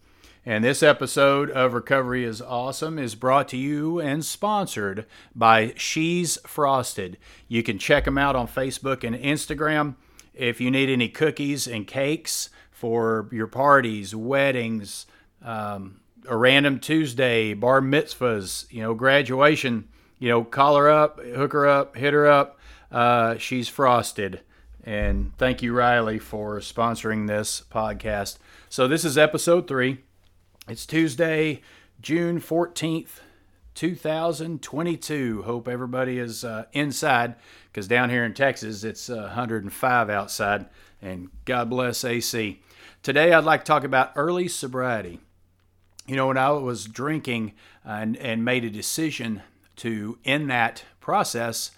And 0.49 0.63
this 0.63 0.81
episode 0.81 1.51
of 1.51 1.75
Recovery 1.75 2.23
is 2.23 2.41
Awesome 2.41 3.01
is 3.01 3.17
brought 3.17 3.49
to 3.49 3.57
you 3.57 3.99
and 3.99 4.25
sponsored 4.25 5.05
by 5.35 5.75
She's 5.77 6.39
Frosted. 6.47 7.19
You 7.49 7.65
can 7.65 7.81
check 7.81 8.05
them 8.05 8.17
out 8.17 8.37
on 8.37 8.47
Facebook 8.47 9.03
and 9.03 9.17
Instagram. 9.17 9.97
If 10.35 10.61
you 10.61 10.71
need 10.71 10.89
any 10.89 11.09
cookies 11.09 11.67
and 11.67 11.85
cakes 11.85 12.51
for 12.71 13.29
your 13.33 13.49
parties, 13.49 14.15
weddings, 14.15 15.07
um, 15.43 15.99
a 16.29 16.37
random 16.37 16.79
Tuesday, 16.79 17.55
bar 17.55 17.81
mitzvahs, 17.81 18.71
you 18.73 18.83
know, 18.83 18.95
graduation, 18.95 19.89
you 20.19 20.29
know, 20.29 20.45
call 20.45 20.77
her 20.77 20.91
up, 20.91 21.21
hook 21.21 21.53
her 21.53 21.67
up, 21.67 21.97
hit 21.97 22.13
her 22.13 22.27
up. 22.27 22.59
Uh, 22.91 23.37
she's 23.39 23.69
frosted. 23.69 24.41
And 24.85 25.37
thank 25.37 25.63
you, 25.63 25.73
Riley, 25.73 26.19
for 26.19 26.59
sponsoring 26.61 27.27
this 27.27 27.63
podcast. 27.71 28.39
So, 28.69 28.87
this 28.87 29.05
is 29.05 29.19
episode 29.19 29.67
three. 29.67 29.99
It's 30.69 30.87
Tuesday, 30.87 31.61
June 32.01 32.41
14th, 32.41 33.21
2022. 33.75 35.43
Hope 35.43 35.69
everybody 35.69 36.19
is 36.19 36.45
uh, 36.45 36.67
inside 36.73 37.35
because 37.73 37.89
down 37.89 38.11
here 38.11 38.25
in 38.25 38.33
Texas, 38.33 38.85
it's 38.85 39.11
uh, 39.11 39.17
105 39.17 40.11
outside. 40.11 40.67
And 41.03 41.31
God 41.45 41.69
bless 41.69 42.05
AC. 42.05 42.63
Today, 43.03 43.33
I'd 43.33 43.45
like 43.45 43.65
to 43.65 43.67
talk 43.67 43.85
about 43.85 44.13
early 44.17 44.49
sobriety 44.49 45.21
you 46.07 46.17
know, 46.17 46.29
when 46.29 46.39
I 46.39 46.51
was 46.51 46.85
drinking 46.85 47.53
and, 47.85 48.17
and 48.17 48.45
made 48.45 48.65
a 48.65 48.71
decision 48.71 49.43
to 49.77 50.19
end 50.25 50.51
that 50.51 50.85
process, 51.01 51.71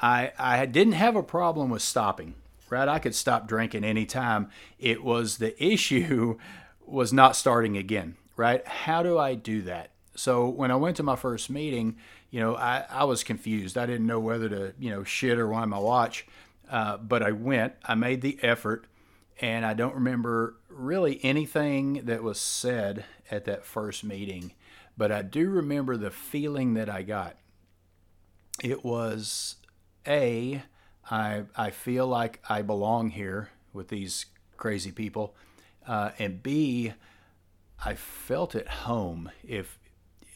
I, 0.00 0.32
I 0.38 0.66
didn't 0.66 0.94
have 0.94 1.16
a 1.16 1.22
problem 1.22 1.70
with 1.70 1.82
stopping, 1.82 2.34
right? 2.70 2.88
I 2.88 2.98
could 2.98 3.14
stop 3.14 3.48
drinking 3.48 3.84
anytime. 3.84 4.50
It 4.78 5.02
was 5.02 5.38
the 5.38 5.62
issue 5.62 6.38
was 6.86 7.12
not 7.12 7.36
starting 7.36 7.76
again, 7.76 8.16
right? 8.36 8.66
How 8.66 9.02
do 9.02 9.18
I 9.18 9.34
do 9.34 9.62
that? 9.62 9.90
So 10.14 10.48
when 10.48 10.70
I 10.70 10.76
went 10.76 10.96
to 10.96 11.02
my 11.02 11.16
first 11.16 11.48
meeting, 11.48 11.96
you 12.30 12.40
know, 12.40 12.56
I, 12.56 12.84
I 12.90 13.04
was 13.04 13.22
confused. 13.22 13.78
I 13.78 13.86
didn't 13.86 14.06
know 14.06 14.20
whether 14.20 14.48
to, 14.48 14.74
you 14.78 14.90
know, 14.90 15.04
shit 15.04 15.38
or 15.38 15.48
wind 15.48 15.70
my 15.70 15.78
watch. 15.78 16.26
Uh, 16.70 16.96
but 16.98 17.22
I 17.22 17.32
went, 17.32 17.74
I 17.84 17.94
made 17.94 18.20
the 18.20 18.38
effort, 18.42 18.86
and 19.40 19.64
I 19.64 19.74
don't 19.74 19.94
remember 19.94 20.56
really 20.68 21.20
anything 21.22 22.04
that 22.06 22.22
was 22.22 22.40
said 22.40 23.04
at 23.30 23.44
that 23.44 23.64
first 23.64 24.02
meeting, 24.02 24.52
but 24.96 25.12
I 25.12 25.22
do 25.22 25.48
remember 25.48 25.96
the 25.96 26.10
feeling 26.10 26.74
that 26.74 26.88
I 26.88 27.02
got. 27.02 27.36
It 28.62 28.84
was 28.84 29.56
A, 30.06 30.62
I, 31.10 31.44
I 31.56 31.70
feel 31.70 32.06
like 32.06 32.42
I 32.48 32.62
belong 32.62 33.10
here 33.10 33.50
with 33.72 33.88
these 33.88 34.26
crazy 34.56 34.90
people, 34.90 35.36
uh, 35.86 36.10
and 36.18 36.42
B, 36.42 36.94
I 37.84 37.94
felt 37.94 38.56
at 38.56 38.68
home, 38.68 39.30
if, 39.46 39.78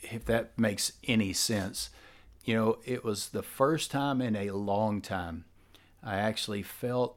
if 0.03 0.25
that 0.27 0.57
makes 0.59 0.93
any 1.09 1.33
sense. 1.33 1.91
You 2.45 2.55
know, 2.55 2.79
it 2.85 3.05
was 3.05 3.31
the 3.31 3.43
first 3.43 3.91
time 3.91 4.21
in 4.21 4.37
a 4.37 4.51
long 4.53 5.01
time 5.01 5.45
I 6.03 6.17
actually 6.17 6.62
felt 6.62 7.17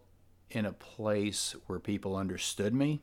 in 0.55 0.65
a 0.65 0.71
place 0.71 1.55
where 1.67 1.79
people 1.79 2.15
understood 2.15 2.73
me 2.73 3.01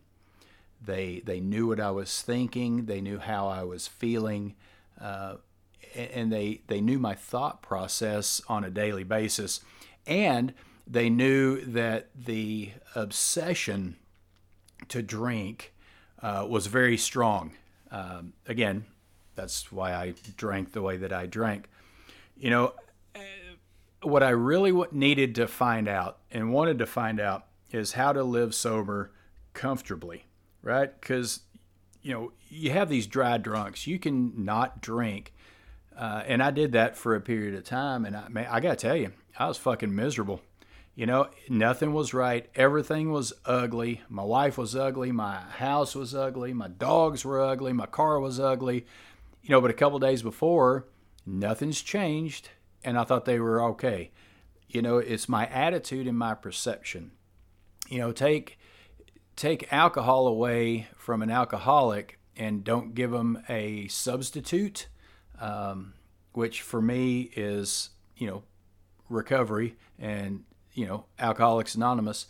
they 0.84 1.22
they 1.24 1.40
knew 1.40 1.68
what 1.68 1.80
I 1.80 1.90
was 1.90 2.22
thinking. 2.22 2.86
They 2.86 3.00
knew 3.00 3.18
how 3.18 3.48
I 3.48 3.62
was 3.62 3.86
feeling, 3.86 4.54
uh, 5.00 5.36
and 5.94 6.32
they 6.32 6.62
they 6.66 6.80
knew 6.80 6.98
my 6.98 7.14
thought 7.14 7.62
process 7.62 8.40
on 8.48 8.64
a 8.64 8.70
daily 8.70 9.04
basis, 9.04 9.60
and 10.06 10.52
they 10.86 11.08
knew 11.08 11.60
that 11.64 12.08
the 12.14 12.72
obsession 12.94 13.96
to 14.88 15.02
drink 15.02 15.72
uh, 16.20 16.46
was 16.48 16.66
very 16.66 16.96
strong. 16.96 17.52
Um, 17.90 18.32
again, 18.46 18.86
that's 19.36 19.70
why 19.70 19.92
I 19.94 20.14
drank 20.36 20.72
the 20.72 20.82
way 20.82 20.96
that 20.96 21.12
I 21.12 21.26
drank. 21.26 21.68
You 22.36 22.50
know, 22.50 22.74
what 24.02 24.22
I 24.22 24.30
really 24.30 24.72
needed 24.92 25.34
to 25.36 25.46
find 25.46 25.88
out 25.88 26.18
and 26.30 26.52
wanted 26.52 26.78
to 26.78 26.86
find 26.86 27.20
out 27.20 27.46
is 27.70 27.92
how 27.92 28.12
to 28.12 28.22
live 28.22 28.54
sober 28.54 29.12
comfortably 29.54 30.26
right? 30.62 30.98
Because 31.00 31.40
you 32.02 32.12
know 32.12 32.32
you 32.48 32.70
have 32.70 32.88
these 32.88 33.06
dry 33.06 33.36
drunks. 33.36 33.86
You 33.86 33.98
can 33.98 34.44
not 34.44 34.80
drink, 34.80 35.32
uh, 35.96 36.22
and 36.26 36.42
I 36.42 36.50
did 36.50 36.72
that 36.72 36.96
for 36.96 37.14
a 37.14 37.20
period 37.20 37.54
of 37.54 37.64
time. 37.64 38.04
And 38.04 38.16
I, 38.16 38.28
man, 38.28 38.46
I 38.50 38.60
gotta 38.60 38.76
tell 38.76 38.96
you, 38.96 39.12
I 39.38 39.48
was 39.48 39.58
fucking 39.58 39.94
miserable. 39.94 40.40
You 40.94 41.06
know, 41.06 41.28
nothing 41.48 41.94
was 41.94 42.12
right. 42.12 42.48
Everything 42.54 43.12
was 43.12 43.32
ugly. 43.46 44.02
My 44.10 44.24
wife 44.24 44.58
was 44.58 44.76
ugly. 44.76 45.10
My 45.10 45.36
house 45.40 45.94
was 45.94 46.14
ugly. 46.14 46.52
My 46.52 46.68
dogs 46.68 47.24
were 47.24 47.40
ugly. 47.40 47.72
My 47.72 47.86
car 47.86 48.20
was 48.20 48.38
ugly. 48.38 48.86
You 49.42 49.50
know, 49.50 49.60
but 49.60 49.70
a 49.70 49.74
couple 49.74 49.98
days 49.98 50.22
before, 50.22 50.86
nothing's 51.24 51.80
changed, 51.80 52.50
and 52.84 52.98
I 52.98 53.04
thought 53.04 53.24
they 53.24 53.38
were 53.38 53.62
okay. 53.70 54.10
You 54.68 54.82
know, 54.82 54.98
it's 54.98 55.28
my 55.28 55.46
attitude 55.46 56.06
and 56.06 56.18
my 56.18 56.34
perception. 56.34 57.12
You 57.88 57.98
know, 57.98 58.12
take 58.12 58.58
take 59.36 59.72
alcohol 59.72 60.26
away 60.26 60.88
from 60.96 61.22
an 61.22 61.30
alcoholic 61.30 62.18
and 62.36 62.64
don't 62.64 62.94
give 62.94 63.10
them 63.10 63.42
a 63.48 63.86
substitute, 63.88 64.88
um, 65.40 65.94
which 66.32 66.62
for 66.62 66.80
me 66.80 67.30
is, 67.34 67.90
you 68.16 68.26
know, 68.26 68.42
recovery 69.08 69.76
and, 69.98 70.44
you 70.72 70.86
know, 70.86 71.04
Alcoholics 71.18 71.74
Anonymous. 71.74 72.26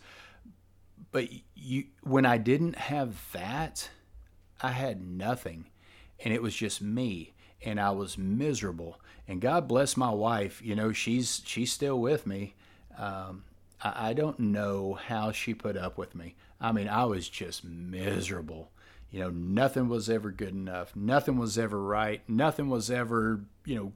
But 1.11 1.29
you, 1.55 1.85
when 2.01 2.25
I 2.25 2.37
didn't 2.37 2.75
have 2.75 3.31
that, 3.31 3.89
I 4.61 4.71
had 4.71 5.05
nothing. 5.05 5.69
And 6.23 6.33
it 6.33 6.41
was 6.41 6.55
just 6.55 6.81
me. 6.81 7.33
And 7.65 7.79
I 7.79 7.91
was 7.91 8.17
miserable. 8.17 8.99
And 9.33 9.41
God 9.41 9.67
bless 9.67 9.97
my 9.97 10.11
wife. 10.11 10.61
You 10.63 10.75
know, 10.75 10.91
she's 10.91 11.41
she's 11.43 11.73
still 11.73 11.99
with 11.99 12.27
me. 12.27 12.53
Um, 12.95 13.45
I, 13.81 14.09
I 14.09 14.13
don't 14.13 14.39
know 14.39 14.93
how 14.93 15.31
she 15.31 15.55
put 15.55 15.75
up 15.75 15.97
with 15.97 16.13
me. 16.13 16.35
I 16.61 16.71
mean, 16.71 16.87
I 16.87 17.05
was 17.05 17.27
just 17.29 17.63
miserable. 17.63 18.69
You 19.09 19.21
know, 19.21 19.29
nothing 19.31 19.89
was 19.89 20.07
ever 20.07 20.29
good 20.29 20.49
enough. 20.53 20.95
Nothing 20.95 21.39
was 21.39 21.57
ever 21.57 21.81
right. 21.81 22.21
Nothing 22.27 22.69
was 22.69 22.91
ever, 22.91 23.41
you 23.65 23.75
know, 23.75 23.93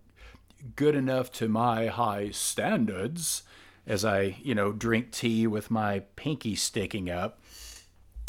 good 0.75 0.95
enough 0.95 1.31
to 1.33 1.47
my 1.47 1.85
high 1.85 2.31
standards 2.31 3.43
as 3.85 4.03
I, 4.03 4.37
you 4.41 4.55
know, 4.55 4.72
drink 4.72 5.11
tea 5.11 5.45
with 5.45 5.69
my 5.69 5.99
pinky 6.16 6.55
sticking 6.55 7.11
up. 7.11 7.40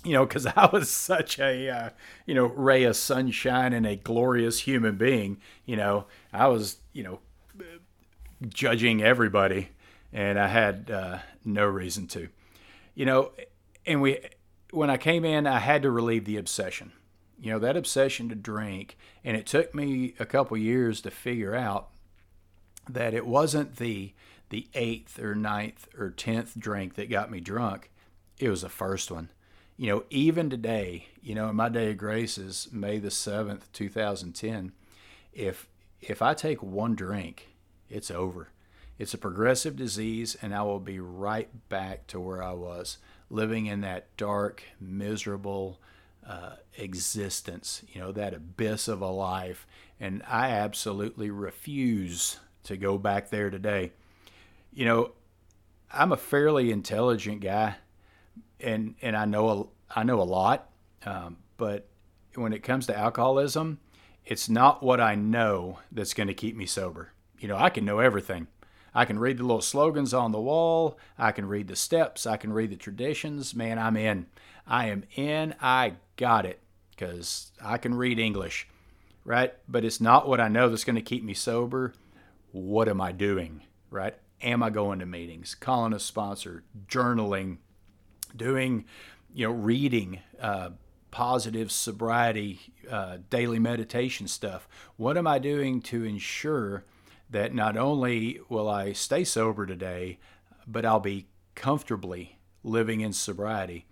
You 0.04 0.12
know, 0.12 0.26
because 0.26 0.46
I 0.56 0.68
was 0.72 0.90
such 0.90 1.38
a, 1.38 1.68
uh, 1.68 1.90
you 2.26 2.34
know, 2.34 2.46
ray 2.46 2.84
of 2.84 2.96
sunshine 2.96 3.72
and 3.72 3.86
a 3.86 3.96
glorious 3.96 4.60
human 4.60 4.96
being. 4.96 5.38
You 5.66 5.76
know, 5.76 6.06
I 6.32 6.46
was, 6.48 6.78
you 6.92 7.02
know, 7.02 7.20
judging 8.48 9.02
everybody, 9.02 9.70
and 10.12 10.38
I 10.38 10.48
had 10.48 10.90
uh, 10.90 11.18
no 11.44 11.66
reason 11.66 12.06
to. 12.08 12.28
You 12.94 13.06
know, 13.06 13.32
and 13.86 14.00
we 14.00 14.18
when 14.70 14.90
I 14.90 14.96
came 14.96 15.24
in, 15.24 15.46
I 15.46 15.58
had 15.58 15.82
to 15.82 15.90
relieve 15.90 16.24
the 16.24 16.36
obsession. 16.36 16.92
You 17.40 17.52
know, 17.52 17.58
that 17.60 17.76
obsession 17.76 18.28
to 18.28 18.34
drink, 18.34 18.96
and 19.24 19.36
it 19.36 19.46
took 19.46 19.74
me 19.74 20.14
a 20.18 20.26
couple 20.26 20.56
years 20.56 21.00
to 21.02 21.10
figure 21.10 21.54
out 21.54 21.88
that 22.88 23.14
it 23.14 23.26
wasn't 23.26 23.76
the 23.76 24.12
the 24.50 24.66
eighth 24.74 25.18
or 25.18 25.34
ninth 25.34 25.88
or 25.98 26.10
tenth 26.10 26.58
drink 26.58 26.94
that 26.94 27.10
got 27.10 27.30
me 27.30 27.40
drunk. 27.40 27.90
It 28.38 28.48
was 28.48 28.62
the 28.62 28.68
first 28.68 29.10
one. 29.10 29.28
You 29.80 29.86
know, 29.86 30.04
even 30.10 30.50
today, 30.50 31.06
you 31.22 31.36
know, 31.36 31.52
my 31.52 31.68
day 31.68 31.92
of 31.92 31.98
grace 31.98 32.36
is 32.36 32.68
May 32.72 32.98
the 32.98 33.12
seventh, 33.12 33.72
two 33.72 33.88
thousand 33.88 34.32
ten. 34.32 34.72
If 35.32 35.68
if 36.00 36.20
I 36.20 36.34
take 36.34 36.60
one 36.62 36.96
drink, 36.96 37.48
it's 37.88 38.10
over. 38.10 38.48
It's 38.98 39.14
a 39.14 39.18
progressive 39.18 39.76
disease, 39.76 40.36
and 40.42 40.52
I 40.52 40.62
will 40.62 40.80
be 40.80 40.98
right 40.98 41.48
back 41.68 42.08
to 42.08 42.18
where 42.18 42.42
I 42.42 42.52
was 42.54 42.98
living 43.30 43.66
in 43.66 43.82
that 43.82 44.16
dark, 44.16 44.64
miserable, 44.80 45.80
uh, 46.26 46.56
existence, 46.76 47.84
you 47.92 48.00
know, 48.00 48.10
that 48.10 48.34
abyss 48.34 48.88
of 48.88 49.00
a 49.00 49.06
life. 49.06 49.64
And 50.00 50.24
I 50.26 50.50
absolutely 50.50 51.30
refuse 51.30 52.40
to 52.64 52.76
go 52.76 52.98
back 52.98 53.30
there 53.30 53.50
today. 53.50 53.92
You 54.72 54.86
know, 54.86 55.12
I'm 55.92 56.10
a 56.10 56.16
fairly 56.16 56.72
intelligent 56.72 57.40
guy, 57.40 57.76
and 58.60 58.94
and 59.02 59.16
I 59.16 59.24
know 59.24 59.48
a, 59.48 59.98
I 60.00 60.02
know 60.02 60.20
a 60.20 60.24
lot, 60.24 60.70
um, 61.04 61.38
but 61.56 61.88
when 62.34 62.52
it 62.52 62.62
comes 62.62 62.86
to 62.86 62.96
alcoholism, 62.96 63.78
it's 64.24 64.48
not 64.48 64.82
what 64.82 65.00
I 65.00 65.14
know 65.14 65.80
that's 65.90 66.14
going 66.14 66.28
to 66.28 66.34
keep 66.34 66.56
me 66.56 66.66
sober. 66.66 67.12
You 67.38 67.48
know, 67.48 67.56
I 67.56 67.70
can 67.70 67.84
know 67.84 67.98
everything. 67.98 68.48
I 68.94 69.04
can 69.04 69.18
read 69.18 69.38
the 69.38 69.44
little 69.44 69.60
slogans 69.60 70.12
on 70.12 70.32
the 70.32 70.40
wall. 70.40 70.98
I 71.16 71.32
can 71.32 71.46
read 71.46 71.68
the 71.68 71.76
steps. 71.76 72.26
I 72.26 72.36
can 72.36 72.52
read 72.52 72.70
the 72.70 72.76
traditions. 72.76 73.54
Man, 73.54 73.78
I'm 73.78 73.96
in. 73.96 74.26
I 74.66 74.88
am 74.88 75.04
in. 75.14 75.54
I 75.60 75.94
got 76.16 76.44
it 76.46 76.60
because 76.90 77.52
I 77.62 77.78
can 77.78 77.94
read 77.94 78.18
English, 78.18 78.66
right? 79.24 79.54
But 79.68 79.84
it's 79.84 80.00
not 80.00 80.28
what 80.28 80.40
I 80.40 80.48
know 80.48 80.68
that's 80.68 80.84
going 80.84 80.96
to 80.96 81.02
keep 81.02 81.22
me 81.22 81.34
sober. 81.34 81.94
What 82.50 82.88
am 82.88 83.00
I 83.00 83.12
doing, 83.12 83.62
right? 83.90 84.14
Am 84.42 84.62
I 84.62 84.70
going 84.70 84.98
to 84.98 85.06
meetings, 85.06 85.54
calling 85.54 85.92
a 85.92 85.98
sponsor, 85.98 86.64
journaling, 86.88 87.58
doing, 88.36 88.84
you 89.32 89.46
know, 89.46 89.52
reading, 89.52 90.20
uh, 90.40 90.70
positive 91.10 91.72
sobriety, 91.72 92.60
uh, 92.90 93.18
daily 93.30 93.58
meditation 93.58 94.28
stuff? 94.28 94.68
What 94.96 95.16
am 95.16 95.26
I 95.26 95.38
doing 95.38 95.80
to 95.82 96.04
ensure 96.04 96.84
that 97.30 97.54
not 97.54 97.76
only 97.76 98.40
will 98.48 98.68
I 98.68 98.92
stay 98.92 99.24
sober 99.24 99.66
today, 99.66 100.18
but 100.66 100.84
I'll 100.84 101.00
be 101.00 101.26
comfortably 101.54 102.38
living 102.62 103.00
in 103.00 103.12
sobriety? 103.12 103.86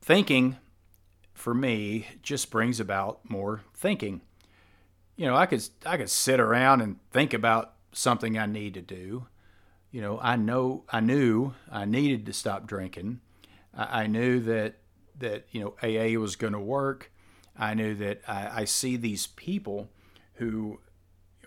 Thinking, 0.00 0.56
for 1.34 1.54
me, 1.54 2.06
just 2.22 2.50
brings 2.50 2.80
about 2.80 3.28
more 3.28 3.62
thinking. 3.74 4.22
You 5.16 5.26
know, 5.26 5.36
I 5.36 5.46
could 5.46 5.66
I 5.84 5.96
could 5.96 6.10
sit 6.10 6.40
around 6.40 6.80
and 6.80 6.98
think 7.10 7.34
about 7.34 7.74
something 7.92 8.38
I 8.38 8.46
need 8.46 8.74
to 8.74 8.82
do. 8.82 9.26
You 9.90 10.00
know, 10.00 10.18
I 10.20 10.36
know 10.36 10.84
I 10.90 11.00
knew 11.00 11.54
I 11.70 11.84
needed 11.84 12.26
to 12.26 12.32
stop 12.32 12.66
drinking. 12.66 13.20
I, 13.76 14.02
I 14.02 14.06
knew 14.06 14.40
that 14.40 14.76
that 15.18 15.46
you 15.50 15.60
know 15.60 15.74
AA 15.82 16.18
was 16.18 16.36
going 16.36 16.52
to 16.52 16.60
work. 16.60 17.10
I 17.58 17.74
knew 17.74 17.94
that 17.96 18.20
I, 18.26 18.62
I 18.62 18.64
see 18.64 18.96
these 18.96 19.28
people 19.28 19.88
who 20.34 20.78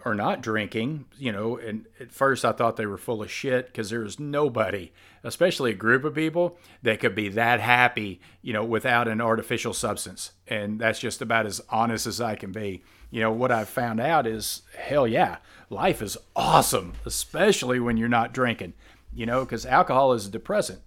are 0.06 0.16
not 0.16 0.42
drinking, 0.42 1.06
you 1.18 1.32
know, 1.32 1.58
and 1.58 1.86
at 2.00 2.12
first 2.12 2.46
I 2.46 2.54
thought 2.54 2.78
they 2.78 2.86
were 2.86 2.98
full 2.98 3.22
of 3.22 3.30
shit 3.30 3.68
because 3.68 3.90
there's 3.90 4.20
nobody, 4.20 4.92
especially 5.24 5.72
a 5.72 5.76
group 5.76 6.06
of 6.06 6.16
people, 6.16 6.58
that 6.84 7.00
could 7.00 7.16
be 7.16 7.28
that 7.30 7.60
happy, 7.60 8.22
you 8.42 8.54
know, 8.54 8.64
without 8.64 9.08
an 9.08 9.20
artificial 9.20 9.74
substance. 9.74 10.32
And 10.48 10.80
that's 10.80 11.00
just 11.00 11.22
about 11.22 11.46
as 11.46 11.62
honest 11.70 12.08
as 12.08 12.22
I 12.22 12.36
can 12.36 12.52
be. 12.52 12.82
You 13.12 13.22
know, 13.22 13.32
what 13.32 13.52
I've 13.52 13.70
found 13.70 14.00
out 14.00 14.26
is 14.26 14.62
hell 14.78 15.08
yeah, 15.08 15.38
life 15.70 16.02
is 16.02 16.18
awesome, 16.36 16.94
especially 17.06 17.80
when 17.80 17.98
you're 17.98 18.08
not 18.08 18.34
drinking, 18.34 18.74
you 19.14 19.26
know, 19.26 19.44
because 19.44 19.66
alcohol 19.66 20.14
is 20.14 20.28
a 20.28 20.32
depressant 20.32 20.80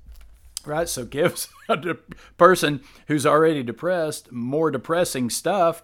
right? 0.67 0.89
So 0.89 1.05
gives 1.05 1.49
a 1.69 1.77
de- 1.77 1.99
person 2.37 2.83
who's 3.07 3.27
already 3.27 3.63
depressed 3.63 4.33
more 4.33 4.71
depressing 4.71 5.31
stuff. 5.31 5.83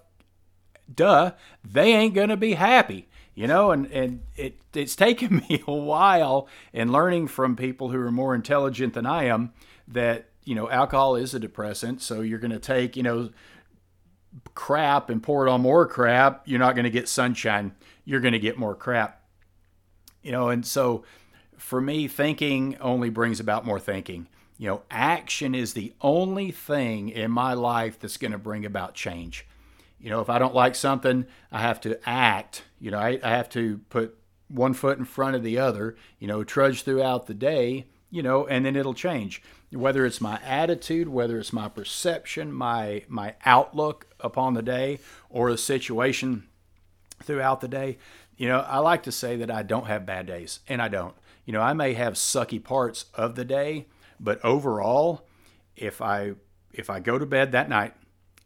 Duh, 0.92 1.32
they 1.64 1.92
ain't 1.92 2.14
gonna 2.14 2.36
be 2.36 2.54
happy, 2.54 3.08
you 3.34 3.46
know. 3.46 3.70
And 3.70 3.86
and 3.92 4.22
it 4.36 4.60
it's 4.72 4.96
taken 4.96 5.36
me 5.48 5.62
a 5.66 5.74
while 5.74 6.48
in 6.72 6.92
learning 6.92 7.28
from 7.28 7.56
people 7.56 7.90
who 7.90 8.00
are 8.00 8.12
more 8.12 8.34
intelligent 8.34 8.94
than 8.94 9.06
I 9.06 9.24
am 9.24 9.52
that 9.86 10.28
you 10.44 10.54
know 10.54 10.70
alcohol 10.70 11.16
is 11.16 11.34
a 11.34 11.38
depressant. 11.38 12.00
So 12.00 12.22
you're 12.22 12.38
gonna 12.38 12.58
take 12.58 12.96
you 12.96 13.02
know 13.02 13.30
crap 14.54 15.10
and 15.10 15.22
pour 15.22 15.46
it 15.46 15.50
on 15.50 15.60
more 15.60 15.86
crap. 15.86 16.42
You're 16.46 16.58
not 16.58 16.76
gonna 16.76 16.90
get 16.90 17.08
sunshine. 17.08 17.74
You're 18.04 18.20
gonna 18.20 18.38
get 18.38 18.58
more 18.58 18.74
crap. 18.74 19.22
You 20.22 20.32
know, 20.32 20.48
and 20.48 20.66
so 20.66 21.04
for 21.58 21.80
me, 21.80 22.08
thinking 22.08 22.76
only 22.80 23.10
brings 23.10 23.40
about 23.40 23.66
more 23.66 23.80
thinking 23.80 24.28
you 24.58 24.68
know, 24.68 24.82
action 24.90 25.54
is 25.54 25.72
the 25.72 25.94
only 26.00 26.50
thing 26.50 27.08
in 27.08 27.30
my 27.30 27.54
life 27.54 27.98
that's 27.98 28.16
going 28.16 28.32
to 28.32 28.38
bring 28.38 28.66
about 28.66 28.94
change. 28.94 29.46
You 30.00 30.10
know, 30.10 30.20
if 30.20 30.28
I 30.28 30.38
don't 30.38 30.54
like 30.54 30.74
something, 30.74 31.26
I 31.50 31.60
have 31.60 31.80
to 31.82 31.98
act. 32.08 32.64
You 32.80 32.90
know, 32.90 32.98
I, 32.98 33.20
I 33.22 33.30
have 33.30 33.48
to 33.50 33.80
put 33.88 34.18
one 34.48 34.74
foot 34.74 34.98
in 34.98 35.04
front 35.04 35.36
of 35.36 35.42
the 35.42 35.58
other, 35.58 35.96
you 36.18 36.26
know, 36.26 36.42
trudge 36.42 36.82
throughout 36.82 37.26
the 37.26 37.34
day, 37.34 37.86
you 38.10 38.22
know, 38.22 38.46
and 38.46 38.64
then 38.64 38.76
it'll 38.76 38.94
change. 38.94 39.42
Whether 39.70 40.04
it's 40.06 40.20
my 40.20 40.40
attitude, 40.42 41.08
whether 41.08 41.38
it's 41.38 41.52
my 41.52 41.68
perception, 41.68 42.52
my 42.52 43.04
my 43.06 43.34
outlook 43.44 44.06
upon 44.18 44.54
the 44.54 44.62
day 44.62 44.98
or 45.28 45.50
the 45.50 45.58
situation 45.58 46.48
throughout 47.22 47.60
the 47.60 47.68
day. 47.68 47.98
You 48.36 48.48
know, 48.48 48.60
I 48.60 48.78
like 48.78 49.02
to 49.02 49.12
say 49.12 49.36
that 49.36 49.50
I 49.50 49.62
don't 49.62 49.86
have 49.86 50.06
bad 50.06 50.26
days, 50.26 50.60
and 50.68 50.80
I 50.80 50.88
don't. 50.88 51.14
You 51.44 51.52
know, 51.52 51.60
I 51.60 51.74
may 51.74 51.94
have 51.94 52.14
sucky 52.14 52.62
parts 52.62 53.06
of 53.14 53.34
the 53.34 53.44
day, 53.44 53.86
but 54.20 54.44
overall, 54.44 55.26
if 55.76 56.02
I 56.02 56.32
if 56.72 56.90
I 56.90 57.00
go 57.00 57.18
to 57.18 57.26
bed 57.26 57.52
that 57.52 57.68
night 57.68 57.94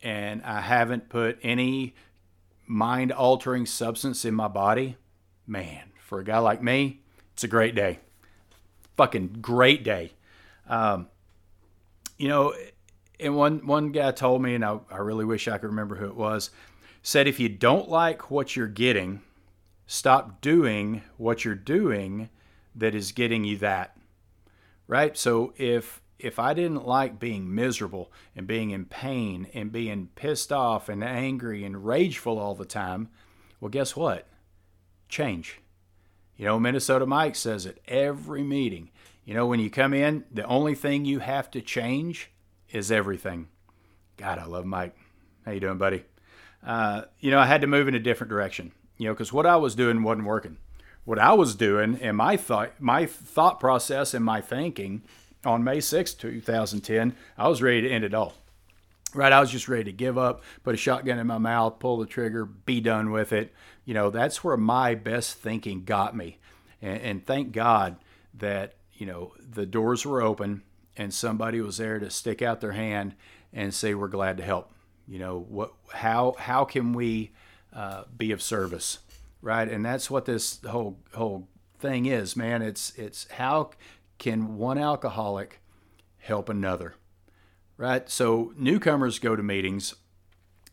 and 0.02 0.42
I 0.42 0.60
haven't 0.60 1.08
put 1.08 1.38
any 1.42 1.94
mind 2.66 3.12
altering 3.12 3.66
substance 3.66 4.24
in 4.24 4.34
my 4.34 4.48
body, 4.48 4.96
man, 5.46 5.92
for 5.98 6.20
a 6.20 6.24
guy 6.24 6.38
like 6.38 6.62
me, 6.62 7.00
it's 7.32 7.44
a 7.44 7.48
great 7.48 7.74
day. 7.74 8.00
Fucking 8.96 9.38
great 9.40 9.84
day. 9.84 10.12
Um, 10.68 11.08
you 12.18 12.28
know, 12.28 12.54
and 13.18 13.36
one 13.36 13.66
one 13.66 13.92
guy 13.92 14.10
told 14.12 14.42
me, 14.42 14.54
and 14.54 14.64
I, 14.64 14.78
I 14.90 14.98
really 14.98 15.24
wish 15.24 15.48
I 15.48 15.58
could 15.58 15.70
remember 15.70 15.96
who 15.96 16.06
it 16.06 16.16
was, 16.16 16.50
said 17.02 17.26
if 17.26 17.40
you 17.40 17.48
don't 17.48 17.88
like 17.88 18.30
what 18.30 18.54
you're 18.54 18.66
getting, 18.68 19.22
stop 19.86 20.40
doing 20.40 21.02
what 21.16 21.44
you're 21.44 21.54
doing 21.54 22.28
that 22.74 22.94
is 22.94 23.12
getting 23.12 23.44
you 23.44 23.56
that 23.58 23.96
right? 24.86 25.16
So 25.16 25.52
if 25.56 26.00
if 26.18 26.38
I 26.38 26.54
didn't 26.54 26.86
like 26.86 27.18
being 27.18 27.52
miserable 27.52 28.12
and 28.36 28.46
being 28.46 28.70
in 28.70 28.84
pain 28.84 29.48
and 29.52 29.72
being 29.72 30.08
pissed 30.14 30.52
off 30.52 30.88
and 30.88 31.02
angry 31.02 31.64
and 31.64 31.84
rageful 31.84 32.38
all 32.38 32.54
the 32.54 32.64
time, 32.64 33.08
well, 33.60 33.70
guess 33.70 33.96
what? 33.96 34.28
Change. 35.08 35.58
You 36.36 36.46
know, 36.46 36.60
Minnesota 36.60 37.06
Mike 37.06 37.34
says 37.34 37.66
it 37.66 37.82
every 37.88 38.44
meeting. 38.44 38.90
You 39.24 39.34
know, 39.34 39.46
when 39.46 39.60
you 39.60 39.68
come 39.68 39.92
in, 39.92 40.24
the 40.32 40.44
only 40.44 40.74
thing 40.74 41.04
you 41.04 41.18
have 41.18 41.50
to 41.52 41.60
change 41.60 42.30
is 42.70 42.92
everything. 42.92 43.48
God, 44.16 44.38
I 44.38 44.44
love 44.44 44.64
Mike. 44.64 44.96
How 45.44 45.52
you 45.52 45.60
doing, 45.60 45.78
buddy? 45.78 46.04
Uh, 46.64 47.02
you 47.18 47.32
know, 47.32 47.40
I 47.40 47.46
had 47.46 47.60
to 47.62 47.66
move 47.66 47.88
in 47.88 47.94
a 47.94 48.00
different 48.00 48.30
direction. 48.30 48.72
You 48.96 49.08
know, 49.08 49.14
because 49.14 49.32
what 49.32 49.46
I 49.46 49.56
was 49.56 49.74
doing 49.74 50.02
wasn't 50.04 50.26
working 50.26 50.58
what 51.04 51.18
I 51.18 51.32
was 51.32 51.54
doing 51.54 51.98
and 52.00 52.16
my 52.16 52.36
thought 52.36 52.80
my 52.80 53.06
thought 53.06 53.60
process 53.60 54.14
and 54.14 54.24
my 54.24 54.40
thinking 54.40 55.02
on 55.44 55.64
May 55.64 55.80
6, 55.80 56.14
2010, 56.14 57.16
I 57.36 57.48
was 57.48 57.62
ready 57.62 57.82
to 57.82 57.90
end 57.90 58.04
it 58.04 58.14
all. 58.14 58.34
Right, 59.14 59.32
I 59.32 59.40
was 59.40 59.50
just 59.50 59.68
ready 59.68 59.84
to 59.84 59.92
give 59.92 60.16
up, 60.16 60.42
put 60.62 60.74
a 60.74 60.78
shotgun 60.78 61.18
in 61.18 61.26
my 61.26 61.36
mouth, 61.36 61.78
pull 61.78 61.98
the 61.98 62.06
trigger, 62.06 62.46
be 62.46 62.80
done 62.80 63.10
with 63.10 63.32
it. 63.32 63.52
You 63.84 63.92
know, 63.92 64.08
that's 64.08 64.42
where 64.42 64.56
my 64.56 64.94
best 64.94 65.34
thinking 65.34 65.84
got 65.84 66.16
me. 66.16 66.38
And, 66.80 67.02
and 67.02 67.26
thank 67.26 67.52
God 67.52 67.96
that, 68.34 68.74
you 68.94 69.04
know, 69.04 69.34
the 69.38 69.66
doors 69.66 70.06
were 70.06 70.22
open 70.22 70.62
and 70.96 71.12
somebody 71.12 71.60
was 71.60 71.76
there 71.76 71.98
to 71.98 72.08
stick 72.08 72.40
out 72.40 72.62
their 72.62 72.72
hand 72.72 73.14
and 73.52 73.74
say, 73.74 73.92
we're 73.92 74.08
glad 74.08 74.38
to 74.38 74.42
help. 74.42 74.72
You 75.06 75.18
know, 75.18 75.44
what, 75.46 75.74
how, 75.92 76.34
how 76.38 76.64
can 76.64 76.94
we 76.94 77.32
uh, 77.74 78.04
be 78.16 78.32
of 78.32 78.40
service? 78.40 79.00
Right? 79.42 79.68
And 79.68 79.84
that's 79.84 80.10
what 80.10 80.24
this 80.24 80.60
whole 80.64 80.98
whole 81.14 81.48
thing 81.78 82.06
is, 82.06 82.36
man. 82.36 82.62
It's 82.62 82.96
it's 82.96 83.26
how 83.32 83.72
can 84.18 84.56
one 84.56 84.78
alcoholic 84.78 85.60
help 86.18 86.48
another, 86.48 86.94
right? 87.76 88.08
So 88.08 88.54
newcomers 88.56 89.18
go 89.18 89.36
to 89.36 89.42
meetings 89.42 89.96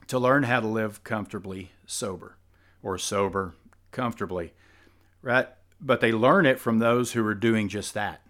to 0.07 0.19
learn 0.19 0.43
how 0.43 0.59
to 0.59 0.67
live 0.67 1.03
comfortably 1.03 1.71
sober 1.85 2.37
or 2.81 2.97
sober 2.97 3.55
comfortably, 3.91 4.53
right? 5.21 5.47
But 5.81 5.99
they 5.99 6.11
learn 6.11 6.45
it 6.45 6.59
from 6.59 6.79
those 6.79 7.13
who 7.13 7.25
are 7.25 7.35
doing 7.35 7.67
just 7.67 7.93
that. 7.95 8.21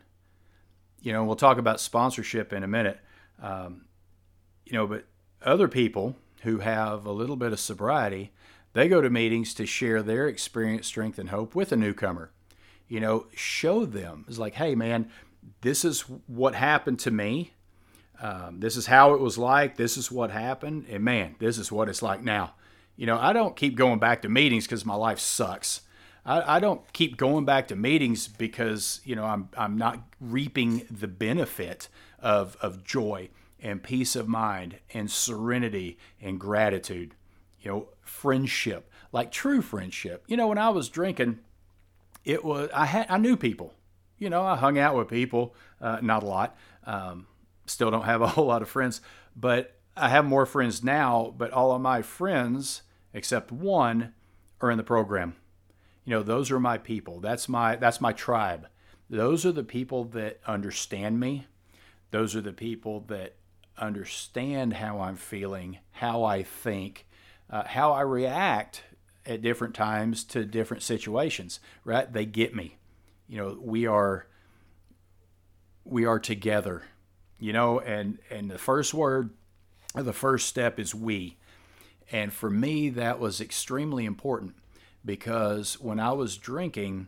You 1.02 1.14
know, 1.14 1.24
we'll 1.24 1.36
talk 1.36 1.58
about 1.58 1.80
sponsorship 1.80 2.54
in 2.54 2.64
a 2.64 2.68
minute. 2.68 3.00
Um, 3.42 3.86
you 4.66 4.74
know, 4.74 4.88
but 4.88 5.06
other 5.42 5.68
people 5.68 6.16
who 6.44 6.60
have 6.60 7.06
a 7.06 7.12
little 7.12 7.36
bit 7.36 7.52
of 7.52 7.60
sobriety 7.60 8.32
they 8.80 8.88
go 8.88 9.02
to 9.02 9.10
meetings 9.10 9.54
to 9.56 9.66
share 9.66 10.02
their 10.02 10.28
experience, 10.28 10.88
strength, 10.88 11.20
and 11.20 11.30
hope 11.30 11.54
with 11.54 11.72
a 11.72 11.76
newcomer. 11.76 12.32
You 12.88 13.00
know, 13.00 13.28
show 13.36 13.86
them. 13.86 14.26
It's 14.28 14.38
like, 14.38 14.56
hey, 14.56 14.74
man, 14.74 15.10
this 15.62 15.84
is 15.84 16.02
what 16.28 16.56
happened 16.56 17.00
to 17.00 17.12
me. 17.12 17.54
Um, 18.22 18.60
this 18.60 18.78
is 18.78 18.88
how 18.88 19.14
it 19.14 19.20
was 19.20 19.38
like. 19.38 19.78
This 19.78 19.98
is 19.98 20.12
what 20.12 20.32
happened. 20.32 20.86
And 20.90 21.04
man, 21.04 21.36
this 21.40 21.58
is 21.58 21.72
what 21.72 21.90
it's 21.90 22.02
like 22.02 22.24
now. 22.24 22.54
You 22.96 23.06
know, 23.06 23.18
I 23.18 23.32
don't 23.34 23.56
keep 23.56 23.76
going 23.76 24.00
back 24.00 24.22
to 24.24 24.30
meetings 24.30 24.66
because 24.66 24.86
my 24.86 24.96
life 24.96 25.20
sucks. 25.20 25.82
I, 26.26 26.58
I, 26.58 26.60
don't 26.60 26.82
keep 26.92 27.16
going 27.16 27.46
back 27.46 27.70
to 27.70 27.76
meetings 27.76 28.28
because, 28.28 29.00
you 29.06 29.16
know, 29.16 29.24
I'm, 29.24 29.50
I'm 29.58 29.78
not 29.78 30.02
reaping 30.20 30.86
the 30.92 31.08
benefit 31.08 31.88
of, 32.20 32.58
of 32.62 32.84
joy 32.84 33.30
and 33.62 33.82
peace 33.82 34.16
of 34.16 34.28
mind 34.28 34.80
and 34.94 35.10
serenity 35.10 35.98
and 36.22 36.40
gratitude. 36.40 37.16
You 37.62 37.72
know, 37.72 37.90
friendship, 38.02 38.90
like 39.12 39.32
true 39.32 39.62
friendship. 39.62 40.24
You 40.28 40.38
know, 40.38 40.48
when 40.48 40.58
I 40.58 40.70
was 40.70 40.90
drinking, 40.90 41.40
it 42.24 42.44
was 42.44 42.70
I 42.74 42.86
had 42.86 43.08
I 43.10 43.18
knew 43.18 43.36
people. 43.36 43.74
You 44.18 44.30
know, 44.30 44.44
I 44.44 44.56
hung 44.58 44.78
out 44.78 44.96
with 44.96 45.08
people, 45.08 45.56
uh, 45.80 46.00
not 46.02 46.24
a 46.24 46.26
lot. 46.26 46.58
Um, 46.86 47.28
still 47.66 47.92
don't 47.92 48.04
have 48.04 48.22
a 48.22 48.28
whole 48.36 48.48
lot 48.48 48.62
of 48.62 48.70
friends, 48.70 49.02
but 49.36 49.80
I 49.96 50.10
have 50.10 50.26
more 50.26 50.46
friends 50.46 50.84
now. 50.84 51.34
But 51.38 51.52
all 51.52 51.72
of 51.72 51.82
my 51.82 52.02
friends, 52.02 52.82
except 53.14 53.52
one, 53.52 54.14
are 54.62 54.72
in 54.72 54.78
the 54.78 54.84
program. 54.84 55.36
You 56.06 56.16
know, 56.16 56.24
those 56.24 56.52
are 56.52 56.60
my 56.60 56.78
people. 56.78 57.20
That's 57.20 57.48
my 57.48 57.76
that's 57.76 58.02
my 58.02 58.14
tribe. 58.14 58.68
Those 59.10 59.46
are 59.46 59.52
the 59.52 59.64
people 59.64 60.06
that 60.06 60.40
understand 60.46 61.20
me. 61.20 61.48
Those 62.12 62.36
are 62.36 62.42
the 62.42 62.54
people 62.54 63.02
that 63.08 63.36
understand 63.78 64.74
how 64.74 65.00
I'm 65.00 65.16
feeling, 65.16 65.80
how 65.92 66.24
I 66.24 66.44
think, 66.44 67.08
uh, 67.50 67.64
how 67.66 67.92
I 67.92 68.02
react 68.02 68.84
at 69.26 69.42
different 69.42 69.76
times 69.76 70.24
to 70.26 70.46
different 70.46 70.84
situations. 70.84 71.60
Right? 71.84 72.12
They 72.12 72.26
get 72.26 72.56
me. 72.56 72.78
You 73.28 73.38
know, 73.38 73.58
we 73.62 73.86
are 73.86 74.28
we 75.84 76.06
are 76.06 76.20
together. 76.20 76.84
You 77.40 77.54
know, 77.54 77.80
and 77.80 78.20
and 78.30 78.50
the 78.52 78.58
first 78.58 78.94
word, 78.94 79.32
the 79.96 80.14
first 80.14 80.48
step 80.48 80.80
is 80.80 80.94
we. 80.94 81.38
And 82.12 82.34
for 82.34 82.50
me, 82.50 82.90
that 82.90 83.20
was 83.20 83.40
extremely 83.40 84.06
important 84.06 84.56
because 85.06 85.80
when 85.80 86.00
I 86.00 86.12
was 86.12 86.38
drinking, 86.38 87.08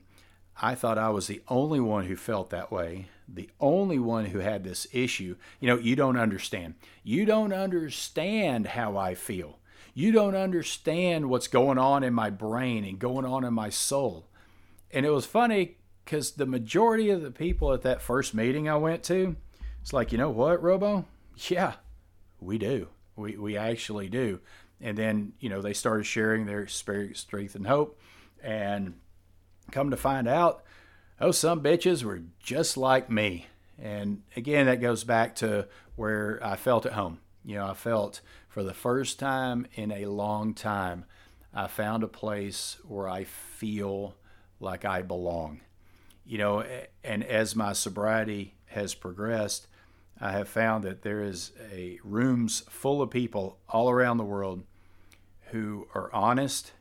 I 0.62 0.76
thought 0.76 0.98
I 0.98 1.10
was 1.10 1.28
the 1.28 1.42
only 1.48 1.80
one 1.80 2.06
who 2.06 2.16
felt 2.16 2.52
that 2.52 2.72
way, 2.72 3.08
the 3.28 3.50
only 3.60 3.98
one 3.98 4.26
who 4.26 4.40
had 4.40 4.64
this 4.64 4.88
issue. 4.92 5.36
You 5.60 5.68
know, 5.68 5.78
you 5.78 5.96
don't 5.96 6.18
understand. 6.18 6.76
You 7.04 7.26
don't 7.26 7.54
understand 7.54 8.68
how 8.68 8.98
I 8.98 9.16
feel. 9.16 9.58
You 9.94 10.12
don't 10.12 10.36
understand 10.36 11.30
what's 11.30 11.48
going 11.48 11.78
on 11.78 12.04
in 12.04 12.14
my 12.14 12.30
brain 12.30 12.86
and 12.86 12.98
going 12.98 13.26
on 13.26 13.44
in 13.44 13.54
my 13.54 13.70
soul. 13.70 14.28
And 14.92 15.06
it 15.06 15.12
was 15.12 15.26
funny 15.26 15.78
because 16.06 16.32
the 16.32 16.46
majority 16.46 17.10
of 17.10 17.22
the 17.22 17.32
people 17.32 17.74
at 17.74 17.82
that 17.84 18.02
first 18.02 18.34
meeting 18.34 18.70
I 18.70 18.78
went 18.78 19.04
to, 19.04 19.36
it's 19.82 19.94
like, 19.94 20.12
you 20.12 20.18
know 20.18 20.30
what, 20.30 20.62
Robo? 20.62 21.06
Yeah, 21.48 21.74
we 22.40 22.58
do. 22.58 22.88
We, 23.16 23.38
we 23.38 23.58
actually 23.58 24.10
do. 24.10 24.40
And 24.80 24.98
then, 24.98 25.34
you 25.40 25.50
know, 25.50 25.62
they 25.62 25.74
started 25.74 26.06
sharing 26.06 26.46
their 26.46 26.68
spirit, 26.68 27.18
strength, 27.18 27.56
and 27.56 27.68
hope. 27.68 28.00
And 28.44 28.96
come 29.72 29.92
to 29.92 29.98
find 29.98 30.28
out, 30.28 30.64
oh, 31.20 31.32
some 31.32 31.62
bitches 31.62 32.04
were 32.04 32.22
just 32.40 32.78
like 32.78 33.10
me. 33.10 33.48
And 33.80 34.24
again, 34.36 34.66
that 34.66 34.82
goes 34.82 35.04
back 35.04 35.36
to 35.38 35.68
where 35.96 36.40
I 36.44 36.56
felt 36.56 36.86
at 36.86 36.94
home. 36.94 37.20
You 37.44 37.56
know, 37.56 37.68
I 37.68 37.74
felt 37.74 38.22
for 38.48 38.64
the 38.64 38.74
first 38.74 39.20
time 39.20 39.66
in 39.74 39.92
a 39.92 40.06
long 40.06 40.54
time, 40.54 41.06
I 41.54 41.68
found 41.68 42.04
a 42.04 42.08
place 42.08 42.78
where 42.88 43.10
I 43.10 43.24
feel 43.24 44.16
like 44.60 44.86
I 44.86 45.02
belong. 45.02 45.62
You 46.26 46.38
know, 46.38 46.64
and 47.04 47.24
as 47.24 47.56
my 47.56 47.74
sobriety 47.74 48.56
has 48.68 48.94
progressed, 48.94 49.68
I 50.20 50.32
have 50.34 50.48
found 50.48 50.84
that 50.84 51.02
there 51.02 51.24
is 51.24 51.52
a 51.74 52.00
rooms 52.04 52.62
full 52.70 53.02
of 53.02 53.10
people 53.10 53.58
all 53.68 53.90
around 53.90 54.18
the 54.18 54.24
world 54.24 54.64
who 55.50 55.88
are 55.96 56.14
honest, 56.14 56.74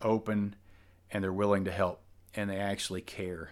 open, 0.00 0.56
and 1.10 1.22
they're 1.22 1.32
willing 1.32 1.64
to 1.64 1.70
help 1.70 2.00
and 2.34 2.48
they 2.48 2.56
actually 2.56 3.02
care. 3.02 3.50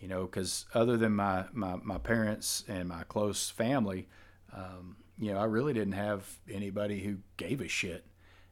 You 0.00 0.08
know, 0.08 0.24
because 0.24 0.66
other 0.74 0.96
than 0.96 1.12
my, 1.12 1.44
my, 1.52 1.76
my 1.82 1.98
parents 1.98 2.64
and 2.68 2.88
my 2.88 3.04
close 3.04 3.50
family, 3.50 4.08
um, 4.54 4.96
you 5.18 5.32
know, 5.32 5.38
I 5.38 5.44
really 5.44 5.72
didn't 5.72 5.92
have 5.94 6.24
anybody 6.50 7.00
who 7.00 7.18
gave 7.36 7.60
a 7.60 7.68
shit. 7.68 8.04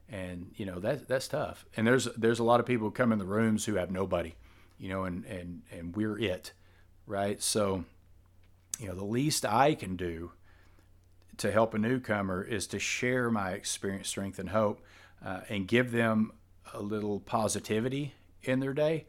And, 0.09 0.51
you 0.57 0.67
know, 0.67 0.79
that, 0.81 1.09
that's 1.09 1.29
tough. 1.29 1.65
And 1.77 1.87
there's, 1.87 2.05
there's 2.17 2.39
a 2.39 2.45
lot 2.45 2.61
of 2.61 2.67
people 2.67 2.89
who 2.89 2.93
come 2.93 3.13
in 3.13 3.19
the 3.19 3.25
rooms 3.25 3.65
who 3.65 3.75
have 3.77 3.91
nobody, 3.91 4.35
you 4.79 4.89
know, 4.89 5.05
and, 5.05 5.25
and, 5.25 5.63
and 5.71 5.97
we're 5.97 6.19
it, 6.19 6.53
right? 7.07 7.41
So, 7.43 7.85
you 8.79 8.89
know, 8.89 8.95
the 8.95 9.05
least 9.05 9.47
I 9.47 9.75
can 9.75 9.97
do 9.97 10.33
to 11.39 11.51
help 11.51 11.73
a 11.75 11.79
newcomer 11.79 12.43
is 12.43 12.67
to 12.69 12.79
share 12.79 13.31
my 13.31 13.53
experience, 13.53 14.09
strength, 14.09 14.39
and 14.39 14.51
hope 14.51 14.83
uh, 15.25 15.41
and 15.49 15.67
give 15.67 15.93
them 15.93 16.33
a 16.75 16.83
little 16.83 17.21
positivity 17.21 18.15
in 18.43 18.61
their 18.61 18.75
day. 18.75 19.07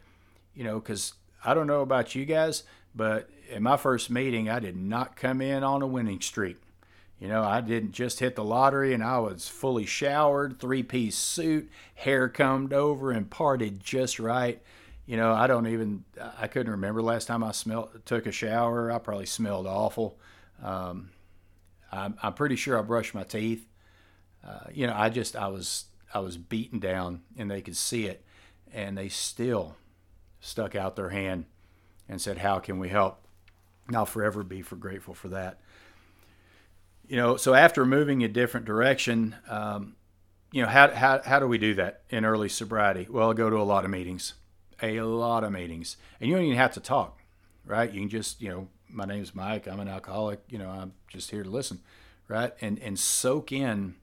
You 0.53 0.63
know, 0.63 0.79
because 0.79 1.13
I 1.43 1.53
don't 1.53 1.67
know 1.67 1.81
about 1.81 2.15
you 2.15 2.25
guys, 2.25 2.63
but 2.95 3.29
in 3.49 3.63
my 3.63 3.77
first 3.77 4.09
meeting, 4.09 4.49
I 4.49 4.59
did 4.59 4.77
not 4.77 5.15
come 5.15 5.41
in 5.41 5.63
on 5.63 5.81
a 5.81 5.87
winning 5.87 6.21
streak. 6.21 6.57
You 7.19 7.27
know, 7.29 7.43
I 7.43 7.61
didn't 7.61 7.93
just 7.93 8.19
hit 8.19 8.35
the 8.35 8.43
lottery 8.43 8.93
and 8.93 9.03
I 9.03 9.19
was 9.19 9.47
fully 9.47 9.85
showered, 9.85 10.59
three 10.59 10.83
piece 10.83 11.15
suit, 11.15 11.71
hair 11.95 12.27
combed 12.27 12.73
over 12.73 13.11
and 13.11 13.29
parted 13.29 13.79
just 13.79 14.19
right. 14.19 14.61
You 15.05 15.17
know, 15.17 15.31
I 15.31 15.47
don't 15.47 15.67
even, 15.67 16.03
I 16.37 16.47
couldn't 16.47 16.71
remember 16.71 17.01
last 17.01 17.25
time 17.25 17.43
I 17.43 17.51
smelled, 17.51 17.89
took 18.05 18.25
a 18.25 18.31
shower. 18.31 18.91
I 18.91 18.99
probably 18.99 19.25
smelled 19.25 19.67
awful. 19.67 20.17
Um, 20.61 21.11
I'm, 21.91 22.15
I'm 22.21 22.33
pretty 22.33 22.55
sure 22.55 22.77
I 22.77 22.81
brushed 22.81 23.13
my 23.13 23.23
teeth. 23.23 23.67
Uh, 24.45 24.67
you 24.73 24.87
know, 24.87 24.93
I 24.95 25.09
just, 25.09 25.35
I 25.35 25.47
was 25.47 25.85
I 26.13 26.19
was 26.19 26.37
beaten 26.37 26.79
down 26.79 27.21
and 27.37 27.49
they 27.49 27.61
could 27.61 27.75
see 27.75 28.05
it 28.05 28.23
and 28.71 28.97
they 28.97 29.09
still 29.09 29.75
stuck 30.39 30.75
out 30.75 30.95
their 30.95 31.09
hand 31.09 31.45
and 32.07 32.21
said, 32.21 32.37
How 32.37 32.59
can 32.59 32.79
we 32.79 32.89
help? 32.89 33.25
And 33.87 33.95
I'll 33.95 34.05
forever 34.05 34.43
be 34.43 34.61
for 34.61 34.75
grateful 34.75 35.13
for 35.13 35.29
that. 35.29 35.59
You 37.07 37.17
know, 37.17 37.37
so 37.37 37.53
after 37.53 37.85
moving 37.85 38.23
a 38.23 38.27
different 38.27 38.65
direction, 38.65 39.35
um, 39.49 39.95
you 40.51 40.61
know, 40.61 40.69
how, 40.69 40.89
how, 40.91 41.21
how 41.23 41.39
do 41.39 41.47
we 41.47 41.57
do 41.57 41.73
that 41.75 42.01
in 42.09 42.25
early 42.25 42.49
sobriety? 42.49 43.07
Well, 43.09 43.31
I 43.31 43.33
go 43.33 43.49
to 43.49 43.57
a 43.57 43.63
lot 43.63 43.85
of 43.85 43.91
meetings, 43.91 44.33
a 44.81 45.01
lot 45.01 45.43
of 45.43 45.51
meetings, 45.51 45.97
and 46.19 46.29
you 46.29 46.35
don't 46.35 46.45
even 46.45 46.57
have 46.57 46.73
to 46.73 46.79
talk, 46.79 47.21
right? 47.65 47.91
You 47.91 48.01
can 48.01 48.09
just, 48.09 48.41
you 48.41 48.49
know, 48.49 48.67
my 48.87 49.05
name's 49.05 49.35
Mike. 49.35 49.67
I'm 49.67 49.79
an 49.79 49.87
alcoholic. 49.87 50.41
You 50.47 50.59
know, 50.59 50.69
I'm 50.69 50.93
just 51.07 51.31
here 51.31 51.43
to 51.43 51.49
listen, 51.49 51.81
right? 52.27 52.53
And 52.61 52.79
and 52.79 52.97
soak 52.97 53.51
in 53.51 53.95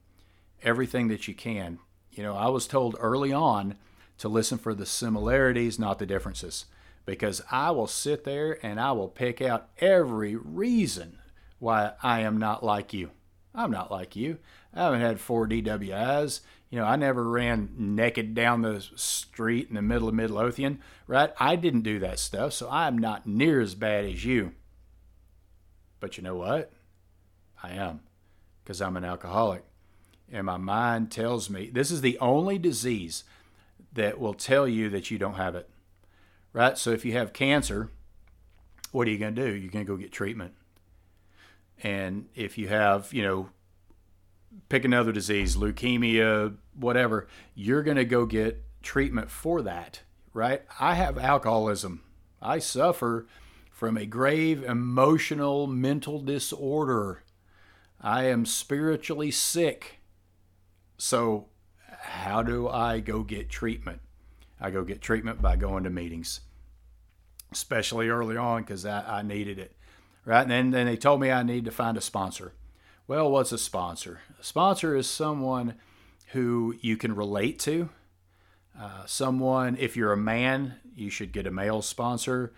everything 0.61 1.07
that 1.07 1.27
you 1.27 1.33
can. 1.33 1.79
You 2.11 2.23
know, 2.23 2.35
I 2.35 2.47
was 2.49 2.67
told 2.67 2.97
early 2.99 3.31
on 3.31 3.75
to 4.17 4.27
listen 4.27 4.57
for 4.57 4.73
the 4.73 4.85
similarities, 4.85 5.79
not 5.79 5.97
the 5.97 6.05
differences, 6.05 6.65
because 7.05 7.41
I 7.49 7.71
will 7.71 7.87
sit 7.87 8.25
there 8.25 8.59
and 8.61 8.79
I 8.79 8.91
will 8.91 9.07
pick 9.07 9.41
out 9.41 9.69
every 9.79 10.35
reason 10.35 11.17
why 11.61 11.93
I 12.03 12.21
am 12.21 12.37
not 12.37 12.63
like 12.63 12.91
you. 12.91 13.11
I'm 13.55 13.71
not 13.71 13.89
like 13.89 14.15
you. 14.15 14.39
I 14.73 14.83
haven't 14.83 15.01
had 15.01 15.19
four 15.19 15.47
DWIs. 15.47 16.41
You 16.69 16.79
know, 16.79 16.85
I 16.85 16.97
never 16.97 17.23
ran 17.23 17.69
naked 17.77 18.33
down 18.33 18.61
the 18.61 18.85
street 18.95 19.69
in 19.69 19.75
the 19.75 19.81
middle 19.81 20.09
of 20.09 20.13
Midlothian, 20.13 20.79
right? 21.07 21.31
I 21.39 21.55
didn't 21.55 21.81
do 21.81 21.99
that 21.99 22.19
stuff, 22.19 22.53
so 22.53 22.69
I'm 22.69 22.97
not 22.97 23.27
near 23.27 23.61
as 23.61 23.75
bad 23.75 24.05
as 24.05 24.25
you. 24.25 24.53
But 25.99 26.17
you 26.17 26.23
know 26.23 26.35
what? 26.35 26.71
I 27.61 27.71
am, 27.71 28.01
because 28.63 28.81
I'm 28.81 28.97
an 28.97 29.05
alcoholic 29.05 29.63
and 30.31 30.45
my 30.45 30.57
mind 30.57 31.11
tells 31.11 31.49
me 31.49 31.69
this 31.71 31.91
is 31.91 32.01
the 32.01 32.17
only 32.19 32.57
disease 32.57 33.23
that 33.93 34.19
will 34.19 34.33
tell 34.33 34.67
you 34.67 34.89
that 34.89 35.11
you 35.11 35.17
don't 35.17 35.35
have 35.35 35.55
it. 35.55 35.69
Right? 36.53 36.77
So 36.77 36.91
if 36.91 37.05
you 37.05 37.13
have 37.13 37.33
cancer, 37.33 37.89
what 38.91 39.07
are 39.07 39.11
you 39.11 39.17
going 39.17 39.35
to 39.35 39.41
do? 39.41 39.55
You're 39.55 39.71
going 39.71 39.85
to 39.85 39.91
go 39.91 39.97
get 39.97 40.11
treatment. 40.11 40.53
And 41.83 42.27
if 42.35 42.57
you 42.57 42.67
have, 42.67 43.11
you 43.13 43.23
know, 43.23 43.49
pick 44.69 44.85
another 44.85 45.11
disease, 45.11 45.55
leukemia, 45.55 46.55
whatever, 46.75 47.27
you're 47.55 47.83
going 47.83 47.97
to 47.97 48.05
go 48.05 48.25
get 48.25 48.63
treatment 48.81 49.29
for 49.29 49.61
that, 49.61 50.01
right? 50.33 50.63
I 50.79 50.95
have 50.95 51.17
alcoholism. 51.17 52.03
I 52.41 52.59
suffer 52.59 53.27
from 53.71 53.97
a 53.97 54.05
grave 54.05 54.63
emotional 54.63 55.67
mental 55.67 56.19
disorder. 56.19 57.23
I 57.99 58.25
am 58.25 58.45
spiritually 58.45 59.31
sick. 59.31 60.01
So, 60.97 61.47
how 61.87 62.41
do 62.41 62.67
I 62.67 62.99
go 62.99 63.23
get 63.23 63.49
treatment? 63.49 64.01
I 64.59 64.69
go 64.69 64.83
get 64.83 65.01
treatment 65.01 65.41
by 65.41 65.55
going 65.55 65.83
to 65.83 65.89
meetings, 65.89 66.41
especially 67.51 68.09
early 68.09 68.37
on 68.37 68.61
because 68.61 68.85
I, 68.85 69.19
I, 69.19 69.21
needed 69.23 69.57
it. 69.57 69.75
Right. 70.25 70.41
And 70.41 70.51
then, 70.51 70.71
then 70.71 70.85
they 70.85 70.97
told 70.97 71.19
me 71.19 71.31
I 71.31 71.43
need 71.43 71.65
to 71.65 71.71
find 71.71 71.97
a 71.97 72.01
sponsor. 72.01 72.53
Well, 73.07 73.29
what's 73.31 73.51
a 73.51 73.57
sponsor? 73.57 74.21
A 74.39 74.43
sponsor 74.43 74.95
is 74.95 75.09
someone 75.09 75.75
who 76.27 76.75
you 76.79 76.95
can 76.95 77.15
relate 77.15 77.59
to. 77.59 77.89
Uh, 78.79 79.05
someone, 79.05 79.75
if 79.79 79.97
you're 79.97 80.13
a 80.13 80.17
man, 80.17 80.75
you 80.95 81.09
should 81.09 81.31
get 81.31 81.47
a 81.47 81.51
male 81.51 81.81
sponsor. 81.81 82.53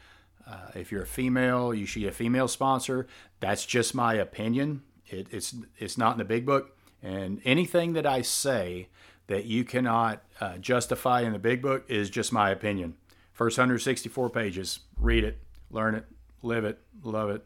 Uh, 0.47 0.67
if 0.75 0.91
you're 0.91 1.03
a 1.03 1.07
female, 1.07 1.73
you 1.73 1.85
should 1.85 2.01
get 2.01 2.09
a 2.09 2.15
female 2.15 2.47
sponsor. 2.47 3.07
That's 3.39 3.65
just 3.65 3.95
my 3.95 4.13
opinion. 4.13 4.83
It, 5.07 5.27
it's 5.31 5.55
it's 5.77 5.97
not 5.97 6.13
in 6.13 6.17
the 6.17 6.25
big 6.25 6.45
book. 6.45 6.77
And 7.01 7.41
anything 7.43 7.93
that 7.93 8.05
I 8.05 8.21
say 8.21 8.89
that 9.27 9.45
you 9.45 9.63
cannot 9.63 10.23
uh, 10.39 10.57
justify 10.57 11.21
in 11.21 11.33
the 11.33 11.39
big 11.39 11.61
book 11.61 11.85
is 11.89 12.09
just 12.09 12.31
my 12.31 12.49
opinion. 12.49 12.95
First 13.31 13.57
164 13.57 14.29
pages, 14.29 14.81
read 14.97 15.23
it, 15.23 15.39
learn 15.71 15.95
it, 15.95 16.05
live 16.41 16.65
it, 16.65 16.79
love 17.01 17.29
it. 17.29 17.43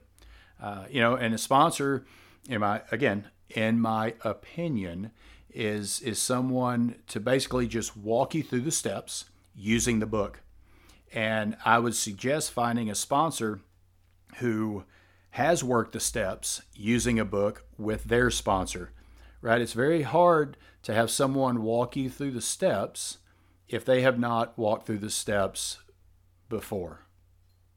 Uh, 0.61 0.85
you 0.89 0.99
know, 0.99 1.15
and 1.15 1.33
a 1.33 1.37
sponsor 1.37 2.05
in 2.49 2.61
my 2.61 2.81
again, 2.91 3.27
in 3.49 3.79
my 3.79 4.13
opinion, 4.23 5.11
is 5.53 5.99
is 6.01 6.19
someone 6.19 6.95
to 7.07 7.19
basically 7.19 7.67
just 7.67 7.95
walk 7.95 8.35
you 8.35 8.43
through 8.43 8.61
the 8.61 8.71
steps 8.71 9.25
using 9.55 9.99
the 9.99 10.05
book. 10.05 10.41
And 11.13 11.55
I 11.63 11.79
would 11.79 11.95
suggest 11.95 12.51
finding 12.51 12.89
a 12.89 12.95
sponsor 12.95 13.61
who 14.37 14.83
has 15.31 15.63
worked 15.63 15.93
the 15.93 15.99
steps 15.99 16.61
using 16.73 17.19
a 17.19 17.25
book 17.25 17.65
with 17.77 18.05
their 18.05 18.29
sponsor. 18.29 18.91
Right? 19.41 19.61
It's 19.61 19.73
very 19.73 20.01
hard 20.01 20.57
to 20.83 20.93
have 20.93 21.11
someone 21.11 21.61
walk 21.61 21.95
you 21.95 22.09
through 22.09 22.31
the 22.31 22.41
steps 22.41 23.19
if 23.67 23.85
they 23.85 24.01
have 24.01 24.19
not 24.19 24.57
walked 24.57 24.87
through 24.87 24.99
the 24.99 25.09
steps 25.09 25.77
before. 26.49 27.01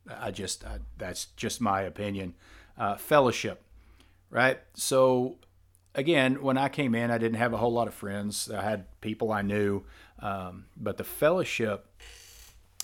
I 0.08 0.30
just 0.30 0.64
I, 0.64 0.78
that's 0.96 1.26
just 1.36 1.60
my 1.60 1.82
opinion. 1.82 2.34
Uh, 2.78 2.96
fellowship, 2.96 3.62
right? 4.30 4.58
So 4.74 5.36
again, 5.94 6.42
when 6.42 6.56
I 6.56 6.68
came 6.68 6.94
in, 6.94 7.10
I 7.10 7.18
didn't 7.18 7.38
have 7.38 7.52
a 7.52 7.56
whole 7.56 7.72
lot 7.72 7.88
of 7.88 7.94
friends. 7.94 8.50
I 8.50 8.62
had 8.62 8.86
people 9.00 9.32
I 9.32 9.42
knew, 9.42 9.82
um, 10.20 10.66
but 10.76 10.96
the 10.96 11.04
fellowship 11.04 11.86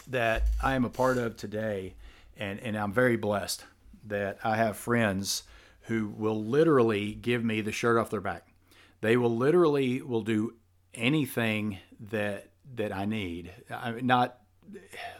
that 0.09 0.45
I 0.62 0.75
am 0.75 0.85
a 0.85 0.90
part 0.90 1.19
of 1.19 1.37
today, 1.37 1.95
and 2.37 2.61
and 2.61 2.76
I'm 2.76 2.93
very 2.93 3.16
blessed 3.16 3.64
that 4.07 4.38
I 4.45 4.57
have 4.57 4.76
friends 4.76 5.43
who 5.83 6.09
will 6.09 6.43
literally 6.43 7.14
give 7.14 7.45
me 7.45 7.61
the 7.61 7.73
shirt 7.73 7.97
off 7.99 8.11
their 8.11 8.21
back. 8.21 8.49
They 9.00 9.16
will 9.16 9.35
literally 9.35 10.02
will 10.02 10.23
do 10.23 10.55
anything 10.95 11.78
that 12.11 12.49
that 12.75 12.95
I 12.95 13.05
need. 13.05 13.52
I 13.71 13.93
mean, 13.93 14.07
not 14.07 14.38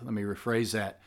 let 0.02 0.12
me 0.12 0.23
rephrase 0.23 0.73
that. 0.73 1.00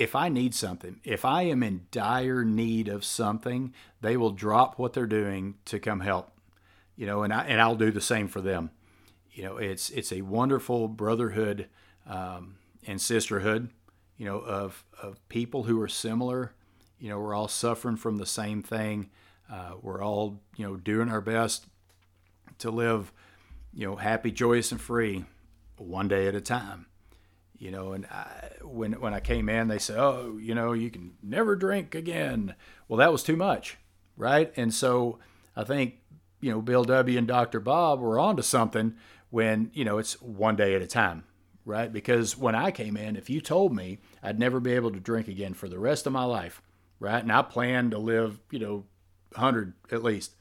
If 0.00 0.16
I 0.16 0.30
need 0.30 0.54
something, 0.54 0.98
if 1.04 1.26
I 1.26 1.42
am 1.42 1.62
in 1.62 1.82
dire 1.90 2.42
need 2.42 2.88
of 2.88 3.04
something, 3.04 3.74
they 4.00 4.16
will 4.16 4.30
drop 4.30 4.78
what 4.78 4.94
they're 4.94 5.04
doing 5.04 5.56
to 5.66 5.78
come 5.78 6.00
help. 6.00 6.32
You 6.96 7.04
know, 7.04 7.22
and 7.22 7.34
I 7.34 7.44
and 7.44 7.60
I'll 7.60 7.76
do 7.76 7.90
the 7.90 8.00
same 8.00 8.26
for 8.26 8.40
them. 8.40 8.70
You 9.30 9.42
know, 9.42 9.56
it's 9.58 9.90
it's 9.90 10.10
a 10.10 10.22
wonderful 10.22 10.88
brotherhood 10.88 11.68
um, 12.06 12.56
and 12.86 12.98
sisterhood. 12.98 13.68
You 14.16 14.24
know, 14.24 14.38
of 14.38 14.86
of 15.02 15.28
people 15.28 15.64
who 15.64 15.78
are 15.82 15.88
similar. 15.88 16.54
You 16.98 17.10
know, 17.10 17.20
we're 17.20 17.34
all 17.34 17.48
suffering 17.48 17.96
from 17.96 18.16
the 18.16 18.24
same 18.24 18.62
thing. 18.62 19.10
Uh, 19.52 19.74
we're 19.82 20.02
all 20.02 20.40
you 20.56 20.66
know 20.66 20.76
doing 20.76 21.10
our 21.10 21.20
best 21.20 21.66
to 22.60 22.70
live, 22.70 23.12
you 23.74 23.86
know, 23.86 23.96
happy, 23.96 24.30
joyous, 24.30 24.72
and 24.72 24.80
free, 24.80 25.26
one 25.76 26.08
day 26.08 26.26
at 26.26 26.34
a 26.34 26.40
time 26.40 26.86
you 27.60 27.70
know 27.70 27.92
and 27.92 28.06
I, 28.06 28.50
when 28.62 28.94
when 28.94 29.14
I 29.14 29.20
came 29.20 29.48
in 29.48 29.68
they 29.68 29.78
said 29.78 29.98
oh 29.98 30.38
you 30.40 30.54
know 30.54 30.72
you 30.72 30.90
can 30.90 31.12
never 31.22 31.54
drink 31.54 31.94
again 31.94 32.56
well 32.88 32.96
that 32.96 33.12
was 33.12 33.22
too 33.22 33.36
much 33.36 33.76
right 34.16 34.52
and 34.56 34.74
so 34.74 35.18
I 35.54 35.62
think 35.62 35.96
you 36.40 36.50
know 36.50 36.62
Bill 36.62 36.84
W 36.84 37.18
and 37.18 37.28
Dr. 37.28 37.60
Bob 37.60 38.00
were 38.00 38.18
onto 38.18 38.42
something 38.42 38.94
when 39.28 39.70
you 39.74 39.84
know 39.84 39.98
it's 39.98 40.20
one 40.20 40.56
day 40.56 40.74
at 40.74 40.82
a 40.82 40.86
time 40.86 41.24
right 41.64 41.92
because 41.92 42.36
when 42.36 42.54
I 42.54 42.70
came 42.70 42.96
in 42.96 43.14
if 43.14 43.28
you 43.30 43.40
told 43.40 43.76
me 43.76 43.98
I'd 44.22 44.38
never 44.38 44.58
be 44.58 44.72
able 44.72 44.90
to 44.92 45.00
drink 45.00 45.28
again 45.28 45.52
for 45.54 45.68
the 45.68 45.78
rest 45.78 46.06
of 46.06 46.14
my 46.14 46.24
life 46.24 46.62
right 46.98 47.22
and 47.22 47.30
I 47.30 47.42
planned 47.42 47.90
to 47.90 47.98
live 47.98 48.40
you 48.50 48.58
know 48.58 48.84
100 49.34 49.74
at 49.92 50.02
least 50.02 50.34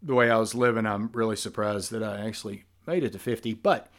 the 0.00 0.14
way 0.14 0.30
I 0.30 0.38
was 0.38 0.54
living 0.54 0.86
I'm 0.86 1.10
really 1.12 1.36
surprised 1.36 1.90
that 1.90 2.02
I 2.02 2.26
actually 2.26 2.64
made 2.86 3.04
it 3.04 3.12
to 3.12 3.18
50 3.18 3.52
but 3.54 3.92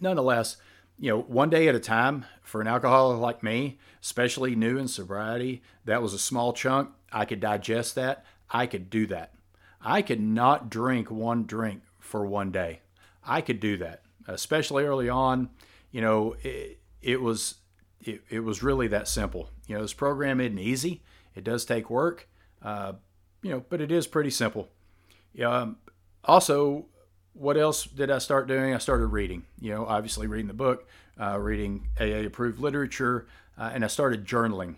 nonetheless 0.00 0.56
you 0.98 1.10
know, 1.10 1.20
one 1.20 1.50
day 1.50 1.68
at 1.68 1.74
a 1.74 1.80
time 1.80 2.26
for 2.42 2.60
an 2.60 2.66
alcoholic 2.66 3.20
like 3.20 3.42
me, 3.42 3.78
especially 4.02 4.54
new 4.54 4.78
in 4.78 4.88
sobriety, 4.88 5.62
that 5.84 6.02
was 6.02 6.12
a 6.12 6.18
small 6.18 6.52
chunk. 6.52 6.90
I 7.12 7.24
could 7.24 7.40
digest 7.40 7.94
that. 7.94 8.24
I 8.50 8.66
could 8.66 8.90
do 8.90 9.06
that. 9.06 9.34
I 9.80 10.02
could 10.02 10.20
not 10.20 10.70
drink 10.70 11.10
one 11.10 11.44
drink 11.44 11.82
for 11.98 12.26
one 12.26 12.50
day. 12.50 12.80
I 13.24 13.40
could 13.40 13.60
do 13.60 13.76
that, 13.78 14.02
especially 14.26 14.84
early 14.84 15.08
on. 15.08 15.50
You 15.92 16.00
know, 16.00 16.36
it, 16.42 16.80
it 17.00 17.20
was 17.20 17.56
it, 18.00 18.22
it 18.28 18.40
was 18.40 18.62
really 18.62 18.88
that 18.88 19.08
simple. 19.08 19.50
You 19.66 19.76
know, 19.76 19.82
this 19.82 19.92
program 19.92 20.40
isn't 20.40 20.58
easy. 20.58 21.02
It 21.34 21.44
does 21.44 21.64
take 21.64 21.90
work, 21.90 22.28
uh, 22.62 22.94
you 23.42 23.50
know, 23.50 23.64
but 23.68 23.80
it 23.80 23.92
is 23.92 24.06
pretty 24.06 24.30
simple. 24.30 24.68
Um, 25.44 25.76
also, 26.24 26.86
what 27.38 27.56
else 27.56 27.84
did 27.84 28.10
I 28.10 28.18
start 28.18 28.48
doing? 28.48 28.74
I 28.74 28.78
started 28.78 29.06
reading, 29.06 29.44
you 29.60 29.72
know, 29.72 29.86
obviously 29.86 30.26
reading 30.26 30.48
the 30.48 30.54
book, 30.54 30.88
uh, 31.20 31.38
reading 31.38 31.88
AA 32.00 32.26
approved 32.26 32.58
literature, 32.58 33.26
uh, 33.56 33.70
and 33.72 33.84
I 33.84 33.88
started 33.88 34.26
journaling. 34.26 34.74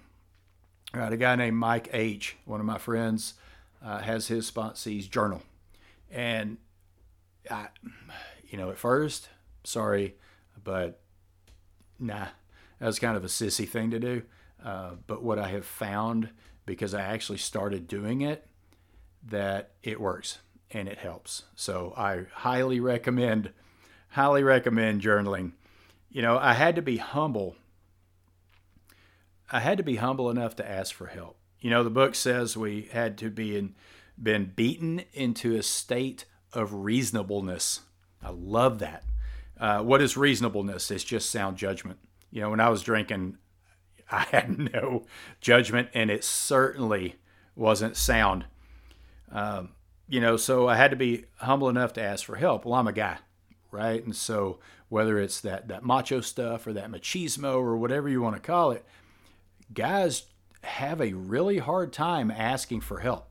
Right, 0.92 1.12
a 1.12 1.16
guy 1.16 1.36
named 1.36 1.56
Mike 1.56 1.88
H., 1.92 2.36
one 2.44 2.58
of 2.58 2.66
my 2.66 2.78
friends, 2.78 3.34
uh, 3.82 3.98
has 3.98 4.26
his 4.26 4.50
sponsees 4.50 5.08
journal. 5.08 5.40
And, 6.10 6.58
I, 7.48 7.68
you 8.48 8.58
know, 8.58 8.70
at 8.70 8.76
first, 8.76 9.28
sorry, 9.62 10.16
but 10.62 11.00
nah, 11.98 12.26
that 12.80 12.86
was 12.86 12.98
kind 12.98 13.16
of 13.16 13.24
a 13.24 13.28
sissy 13.28 13.68
thing 13.68 13.92
to 13.92 14.00
do. 14.00 14.22
Uh, 14.62 14.92
but 15.06 15.22
what 15.22 15.38
I 15.38 15.48
have 15.48 15.64
found, 15.64 16.30
because 16.66 16.92
I 16.92 17.02
actually 17.02 17.38
started 17.38 17.86
doing 17.86 18.20
it, 18.22 18.46
that 19.22 19.70
it 19.82 20.00
works 20.00 20.38
and 20.70 20.88
it 20.88 20.98
helps. 20.98 21.44
So 21.54 21.94
I 21.96 22.26
highly 22.32 22.80
recommend, 22.80 23.50
highly 24.10 24.42
recommend 24.42 25.02
journaling. 25.02 25.52
You 26.10 26.22
know, 26.22 26.38
I 26.38 26.54
had 26.54 26.76
to 26.76 26.82
be 26.82 26.98
humble. 26.98 27.56
I 29.50 29.60
had 29.60 29.78
to 29.78 29.84
be 29.84 29.96
humble 29.96 30.30
enough 30.30 30.56
to 30.56 30.68
ask 30.68 30.94
for 30.94 31.06
help. 31.06 31.36
You 31.60 31.70
know, 31.70 31.84
the 31.84 31.90
book 31.90 32.14
says 32.14 32.56
we 32.56 32.88
had 32.92 33.18
to 33.18 33.30
be 33.30 33.56
in, 33.56 33.74
been 34.20 34.52
beaten 34.54 35.02
into 35.12 35.56
a 35.56 35.62
state 35.62 36.24
of 36.52 36.72
reasonableness. 36.72 37.80
I 38.22 38.30
love 38.30 38.78
that. 38.78 39.04
Uh, 39.58 39.82
what 39.82 40.00
is 40.00 40.16
reasonableness? 40.16 40.90
It's 40.90 41.04
just 41.04 41.30
sound 41.30 41.56
judgment. 41.56 41.98
You 42.30 42.40
know, 42.40 42.50
when 42.50 42.60
I 42.60 42.70
was 42.70 42.82
drinking, 42.82 43.36
I 44.10 44.26
had 44.30 44.58
no 44.58 45.04
judgment, 45.40 45.88
and 45.94 46.10
it 46.10 46.24
certainly 46.24 47.16
wasn't 47.54 47.96
sound. 47.96 48.46
Um, 49.30 49.70
you 50.10 50.20
know, 50.20 50.36
so 50.36 50.68
I 50.68 50.74
had 50.74 50.90
to 50.90 50.96
be 50.96 51.24
humble 51.36 51.68
enough 51.68 51.92
to 51.92 52.02
ask 52.02 52.26
for 52.26 52.34
help. 52.34 52.64
Well, 52.64 52.74
I'm 52.74 52.88
a 52.88 52.92
guy, 52.92 53.18
right? 53.70 54.04
And 54.04 54.14
so 54.14 54.58
whether 54.88 55.20
it's 55.20 55.40
that 55.42 55.68
that 55.68 55.84
macho 55.84 56.20
stuff 56.20 56.66
or 56.66 56.72
that 56.72 56.90
machismo 56.90 57.54
or 57.54 57.76
whatever 57.76 58.08
you 58.08 58.20
want 58.20 58.34
to 58.34 58.42
call 58.42 58.72
it, 58.72 58.84
guys 59.72 60.24
have 60.64 61.00
a 61.00 61.12
really 61.12 61.58
hard 61.58 61.92
time 61.92 62.30
asking 62.30 62.80
for 62.80 62.98
help. 62.98 63.28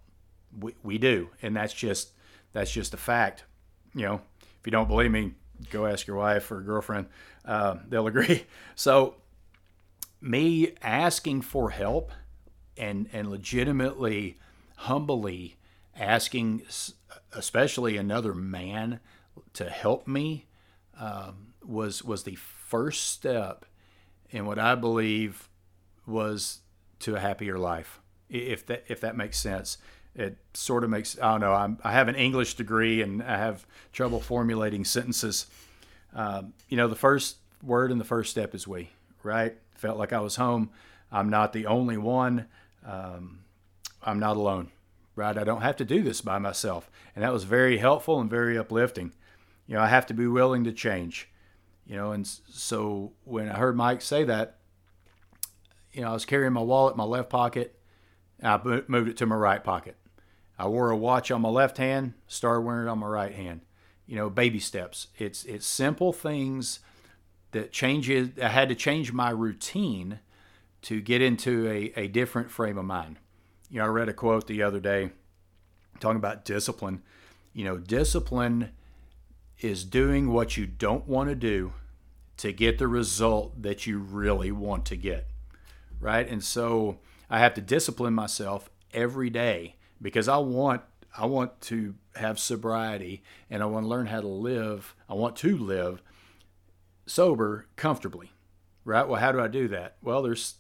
We, 0.58 0.74
we 0.82 0.98
do, 0.98 1.30
and 1.42 1.54
that's 1.54 1.74
just 1.74 2.12
that's 2.54 2.72
just 2.72 2.94
a 2.94 2.98
fact. 2.98 3.44
You 3.94 4.06
know, 4.06 4.22
if 4.42 4.66
you 4.66 4.72
don't 4.72 4.88
believe 4.88 5.12
me, 5.12 5.34
go 5.70 5.86
ask 5.86 6.08
your 6.08 6.16
wife 6.16 6.50
or 6.50 6.62
girlfriend; 6.62 7.08
uh, 7.44 7.76
they'll 7.88 8.08
agree. 8.08 8.46
So, 8.76 9.16
me 10.22 10.76
asking 10.82 11.42
for 11.42 11.72
help 11.72 12.14
and 12.78 13.10
and 13.12 13.30
legitimately, 13.30 14.38
humbly 14.78 15.58
asking, 16.00 16.64
especially 17.34 17.98
another 17.98 18.34
man, 18.34 19.00
to 19.54 19.70
help 19.70 20.08
me 20.08 20.48
um, 21.00 21.54
was 21.64 22.04
was 22.04 22.24
the 22.24 22.36
first 22.36 23.10
step 23.10 23.66
in 24.32 24.46
what 24.46 24.58
I 24.58 24.76
believe 24.76 25.50
was 26.06 26.60
to 27.00 27.16
a 27.16 27.20
happier 27.20 27.58
life. 27.58 28.00
If 28.30 28.66
that 28.68 28.86
if 28.88 29.02
that 29.02 29.16
makes 29.16 29.38
sense, 29.38 29.78
it 30.16 30.38
sort 30.54 30.84
of 30.84 30.90
makes. 30.90 31.20
I 31.20 31.32
don't 31.32 31.42
know. 31.42 31.54
I'm, 31.54 31.78
I 31.84 31.92
have 31.92 32.08
an 32.08 32.16
English 32.16 32.56
degree 32.56 33.02
and 33.02 33.22
I 33.22 33.38
have 33.38 33.66
trouble 33.92 34.20
formulating 34.20 34.86
sentences. 34.86 35.48
Um, 36.14 36.54
you 36.68 36.78
know, 36.78 36.88
the 36.88 36.96
first 36.96 37.38
word 37.62 37.92
and 37.92 38.00
the 38.00 38.06
first 38.06 38.32
step 38.32 38.56
is 38.56 38.68
we. 38.68 38.90
Right? 39.22 39.58
Felt 39.76 39.98
like 39.98 40.14
I 40.14 40.20
was 40.20 40.38
home. 40.38 40.70
I'm 41.12 41.30
not 41.30 41.54
the 41.54 41.66
only 41.66 41.98
one. 41.98 42.46
Um, 42.86 43.40
I'm 44.02 44.20
not 44.20 44.38
alone 44.38 44.72
right? 45.20 45.38
I 45.38 45.44
don't 45.44 45.62
have 45.62 45.76
to 45.78 45.86
do 45.86 46.02
this 46.02 46.22
by 46.22 46.40
myself. 46.40 46.90
And 47.16 47.24
that 47.24 47.34
was 47.34 47.44
very 47.44 47.78
helpful 47.78 48.20
and 48.20 48.30
very 48.30 48.58
uplifting. 48.58 49.12
You 49.68 49.76
know, 49.76 49.82
I 49.82 49.88
have 49.88 50.06
to 50.08 50.14
be 50.14 50.26
willing 50.26 50.64
to 50.64 50.72
change. 50.72 51.30
You 51.86 51.96
know, 51.96 52.12
and 52.12 52.26
so 52.26 53.14
when 53.26 53.50
I 53.50 53.58
heard 53.58 53.76
Mike 53.76 54.02
say 54.02 54.24
that, 54.24 54.60
you 55.92 56.02
know, 56.02 56.10
I 56.10 56.14
was 56.14 56.26
carrying 56.26 56.54
my 56.54 56.62
wallet 56.62 56.94
in 56.94 56.98
my 56.98 57.04
left 57.04 57.30
pocket. 57.30 57.78
I 58.42 58.58
moved 58.88 59.10
it 59.10 59.18
to 59.18 59.26
my 59.26 59.36
right 59.36 59.64
pocket. 59.64 59.98
I 60.58 60.68
wore 60.68 60.92
a 60.92 60.98
watch 60.98 61.32
on 61.32 61.42
my 61.42 61.50
left 61.50 61.78
hand, 61.78 62.14
started 62.28 62.62
wearing 62.62 62.88
it 62.88 62.92
on 62.92 63.00
my 63.00 63.08
right 63.08 63.34
hand. 63.34 63.62
You 64.06 64.16
know, 64.16 64.30
baby 64.30 64.60
steps. 64.60 65.08
It's 65.18 65.44
it's 65.46 65.66
simple 65.66 66.14
things 66.14 66.80
that 67.52 67.72
changes. 67.72 68.30
I 68.42 68.50
had 68.50 68.70
to 68.70 68.76
change 68.76 69.12
my 69.12 69.32
routine 69.32 70.20
to 70.84 71.02
get 71.02 71.22
into 71.22 71.68
a, 71.68 71.92
a 72.00 72.08
different 72.08 72.50
frame 72.52 72.78
of 72.78 72.86
mind. 72.86 73.18
You 73.70 73.80
know, 73.80 73.86
I 73.86 73.90
read 73.90 74.10
a 74.10 74.14
quote 74.14 74.48
the 74.48 74.64
other 74.64 74.80
day 74.80 75.12
talking 76.00 76.18
about 76.18 76.46
discipline. 76.46 77.04
You 77.54 77.66
know, 77.66 77.78
discipline 77.78 78.72
is 79.60 79.84
doing 79.84 80.32
what 80.32 80.58
you 80.58 80.66
don't 80.66 81.08
want 81.08 81.30
to 81.30 81.36
do 81.36 81.74
to 82.38 82.54
get 82.54 82.78
the 82.78 82.88
result 82.88 83.62
that 83.62 83.86
you 83.86 84.00
really 84.00 84.52
want 84.52 84.86
to 84.86 84.96
get. 84.96 85.28
Right? 86.00 86.28
And 86.28 86.44
so 86.44 87.00
I 87.30 87.40
have 87.40 87.54
to 87.56 87.62
discipline 87.62 88.14
myself 88.14 88.70
every 88.94 89.30
day 89.30 89.76
because 90.02 90.28
I 90.28 90.38
want 90.38 90.82
I 91.18 91.26
want 91.26 91.60
to 91.62 91.96
have 92.16 92.40
sobriety 92.40 93.24
and 93.50 93.62
I 93.62 93.66
want 93.66 93.84
to 93.84 93.90
learn 93.90 94.06
how 94.08 94.22
to 94.22 94.28
live. 94.28 94.96
I 95.10 95.16
want 95.16 95.36
to 95.38 95.58
live 95.58 96.02
sober 97.06 97.68
comfortably. 97.76 98.32
Right? 98.86 99.08
Well, 99.08 99.20
how 99.20 99.32
do 99.32 99.42
I 99.42 99.48
do 99.48 99.68
that? 99.68 99.98
Well, 100.02 100.22
there's 100.22 100.56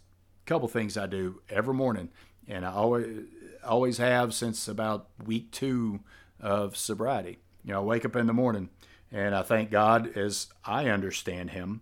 a 0.45 0.45
couple 0.45 0.67
things 0.67 0.97
I 0.97 1.07
do 1.07 1.41
every 1.49 1.73
morning 1.73 2.09
and 2.49 2.65
I 2.65 2.71
always 2.71 3.25
always 3.63 3.97
have 3.97 4.33
since 4.33 4.67
about 4.67 5.07
week 5.23 5.51
2 5.51 5.99
of 6.39 6.75
sobriety. 6.75 7.37
You 7.63 7.73
know, 7.73 7.81
I 7.81 7.83
wake 7.83 8.05
up 8.05 8.15
in 8.15 8.25
the 8.25 8.33
morning 8.33 8.69
and 9.11 9.35
I 9.35 9.43
thank 9.43 9.69
God 9.69 10.17
as 10.17 10.47
I 10.65 10.87
understand 10.87 11.51
him 11.51 11.81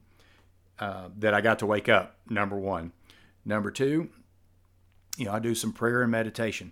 uh, 0.80 1.10
that 1.20 1.34
I 1.34 1.42
got 1.42 1.60
to 1.60 1.66
wake 1.66 1.90
up, 1.90 2.18
number 2.30 2.56
one. 2.56 2.92
Number 3.46 3.72
two, 3.72 4.10
you 5.18 5.26
know, 5.26 5.32
I 5.32 5.40
do 5.40 5.56
some 5.56 5.72
prayer 5.72 6.02
and 6.02 6.12
meditation. 6.12 6.72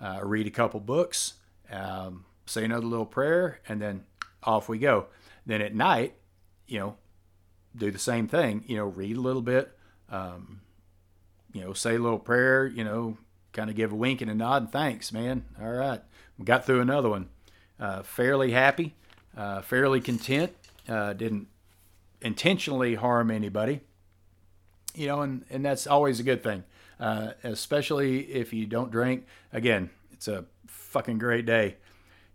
Uh, 0.00 0.20
read 0.22 0.46
a 0.46 0.50
couple 0.50 0.80
books, 0.80 1.34
um, 1.70 2.24
say 2.46 2.64
another 2.64 2.86
little 2.86 3.06
prayer, 3.06 3.60
and 3.68 3.80
then 3.80 4.04
off 4.42 4.68
we 4.68 4.78
go. 4.78 5.06
Then 5.46 5.60
at 5.60 5.74
night, 5.74 6.14
you 6.66 6.78
know, 6.78 6.96
do 7.76 7.90
the 7.90 7.98
same 7.98 8.26
thing. 8.26 8.64
You 8.66 8.76
know, 8.76 8.86
read 8.86 9.16
a 9.16 9.20
little 9.20 9.42
bit, 9.42 9.76
um, 10.10 10.60
you 11.52 11.60
know, 11.60 11.72
say 11.72 11.94
a 11.94 11.98
little 11.98 12.18
prayer, 12.18 12.66
you 12.66 12.84
know, 12.84 13.16
kind 13.54 13.70
of 13.70 13.76
give 13.76 13.92
a 13.92 13.94
wink 13.94 14.20
and 14.20 14.30
a 14.30 14.34
nod 14.34 14.62
and 14.62 14.72
thanks, 14.72 15.12
man. 15.12 15.44
All 15.58 15.72
right. 15.72 16.02
We 16.38 16.44
got 16.44 16.66
through 16.66 16.80
another 16.80 17.08
one. 17.08 17.28
Uh, 17.80 18.02
fairly 18.02 18.50
happy, 18.50 18.94
uh, 19.36 19.62
fairly 19.62 20.00
content. 20.00 20.52
Uh, 20.86 21.14
didn't 21.14 21.48
intentionally 22.20 22.96
harm 22.96 23.30
anybody. 23.30 23.80
You 24.94 25.06
know, 25.06 25.22
and, 25.22 25.44
and 25.50 25.64
that's 25.64 25.86
always 25.86 26.20
a 26.20 26.22
good 26.22 26.42
thing, 26.42 26.64
uh, 27.00 27.32
especially 27.42 28.20
if 28.32 28.52
you 28.52 28.66
don't 28.66 28.92
drink. 28.92 29.26
Again, 29.52 29.90
it's 30.12 30.28
a 30.28 30.44
fucking 30.66 31.18
great 31.18 31.46
day. 31.46 31.76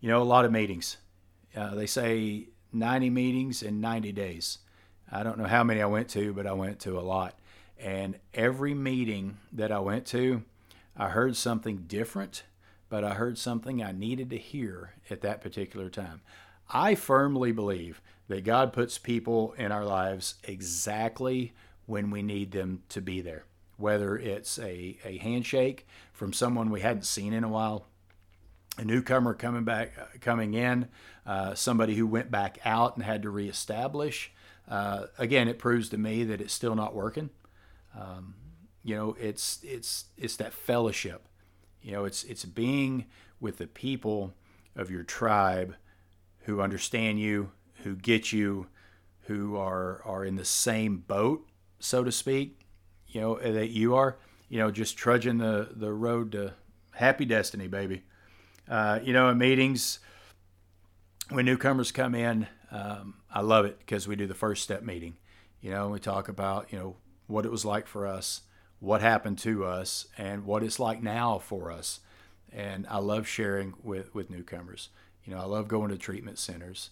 You 0.02 0.10
know, 0.10 0.22
a 0.22 0.24
lot 0.24 0.46
of 0.46 0.52
meetings. 0.52 0.98
Uh, 1.56 1.76
they 1.76 1.86
say 1.86 2.48
90 2.74 3.10
meetings 3.10 3.64
in 3.64 3.80
90 3.82 4.12
days. 4.12 4.60
I 5.12 5.24
don't 5.24 5.38
know 5.38 5.46
how 5.46 5.64
many 5.64 5.82
I 5.82 5.86
went 5.86 6.10
to, 6.10 6.34
but 6.34 6.46
I 6.46 6.54
went 6.54 6.80
to 6.82 7.00
a 7.00 7.02
lot. 7.02 7.38
And 7.80 8.18
every 8.34 8.74
meeting 8.74 9.38
that 9.54 9.72
I 9.72 9.80
went 9.80 10.06
to, 10.08 10.44
I 11.00 11.08
heard 11.08 11.38
something 11.38 11.86
different, 11.88 12.44
but 12.90 13.06
I 13.06 13.14
heard 13.14 13.38
something 13.38 13.82
I 13.82 13.94
needed 13.94 14.30
to 14.32 14.38
hear 14.38 14.96
at 15.10 15.22
that 15.22 15.40
particular 15.40 15.90
time. 15.90 16.20
I 16.70 16.94
firmly 16.96 17.54
believe 17.54 18.02
that 18.28 18.44
God 18.44 18.74
puts 18.74 18.98
people 18.98 19.54
in 19.58 19.72
our 19.72 19.86
lives 19.86 20.36
exactly 20.44 21.54
when 21.86 22.12
we 22.12 22.22
need 22.22 22.52
them 22.52 22.84
to 22.90 23.02
be 23.02 23.22
there. 23.22 23.46
Whether 23.78 24.18
it's 24.18 24.60
a, 24.60 24.98
a 25.06 25.18
handshake 25.20 25.88
from 26.12 26.34
someone 26.34 26.70
we 26.70 26.82
hadn't 26.82 27.06
seen 27.06 27.32
in 27.32 27.46
a 27.46 27.50
while, 27.50 27.86
a 28.78 28.84
newcomer 28.84 29.34
coming 29.34 29.64
back, 29.64 30.20
coming 30.20 30.54
in, 30.54 30.90
uh, 31.26 31.56
somebody 31.56 31.96
who 31.96 32.06
went 32.08 32.30
back 32.30 32.60
out 32.66 32.98
and 32.98 33.06
had 33.06 33.24
to 33.24 33.30
reestablish. 33.30 34.34
Uh, 34.68 35.06
again, 35.18 35.48
it 35.48 35.60
proves 35.60 35.88
to 35.90 35.98
me 35.98 36.26
that 36.26 36.42
it's 36.42 36.54
still 36.54 36.76
not 36.76 36.94
working. 36.94 37.30
Um, 37.98 38.36
you 38.90 38.96
know, 38.96 39.16
it's 39.20 39.60
it's 39.62 40.06
it's 40.18 40.36
that 40.38 40.52
fellowship. 40.52 41.28
You 41.80 41.92
know, 41.92 42.06
it's 42.06 42.24
it's 42.24 42.44
being 42.44 43.06
with 43.40 43.60
the 43.60 43.68
people 43.68 44.34
of 44.76 44.90
your 44.90 45.04
tribe 45.04 45.76
who 46.40 46.60
understand 46.60 47.20
you, 47.20 47.52
who 47.84 47.96
get 47.96 48.34
you, 48.34 48.66
who 49.28 49.56
are 49.58 50.02
are 50.06 50.26
in 50.26 50.38
the 50.38 50.44
same 50.44 50.98
boat, 50.98 51.48
so 51.80 52.04
to 52.04 52.12
speak, 52.12 52.62
you 53.08 53.22
know, 53.22 53.38
that 53.38 53.70
you 53.70 53.94
are, 53.94 54.18
you 54.50 54.58
know, 54.58 54.72
just 54.72 54.98
trudging 54.98 55.38
the 55.38 55.70
the 55.72 55.94
road 55.94 56.32
to 56.32 56.54
happy 56.94 57.26
destiny, 57.26 57.68
baby. 57.68 58.02
Uh, 58.68 59.00
you 59.04 59.14
know, 59.14 59.30
in 59.30 59.38
meetings, 59.38 60.00
when 61.30 61.46
newcomers 61.46 61.92
come 61.92 62.16
in, 62.16 62.48
um, 62.72 63.18
I 63.32 63.42
love 63.42 63.66
it 63.66 63.78
because 63.78 64.08
we 64.08 64.16
do 64.16 64.26
the 64.26 64.34
first 64.34 64.64
step 64.64 64.82
meeting. 64.82 65.18
You 65.62 65.70
know, 65.70 65.90
we 65.90 66.00
talk 66.00 66.28
about 66.28 66.74
you 66.74 66.80
know 66.80 66.96
what 67.28 67.46
it 67.46 67.52
was 67.52 67.64
like 67.64 67.86
for 67.86 68.08
us, 68.08 68.42
what 68.80 69.02
happened 69.02 69.38
to 69.40 69.66
us, 69.66 70.08
and 70.18 70.46
what 70.46 70.64
it's 70.64 70.80
like 70.80 71.02
now 71.04 71.38
for 71.38 71.72
us. 71.72 72.00
And 72.52 72.88
I 72.90 72.98
love 72.98 73.28
sharing 73.28 73.74
with 73.84 74.14
with 74.16 74.30
newcomers. 74.30 74.90
You 75.26 75.36
know, 75.36 75.42
I 75.42 75.46
love 75.46 75.68
going 75.68 75.90
to 75.90 75.98
treatment 75.98 76.40
centers 76.40 76.90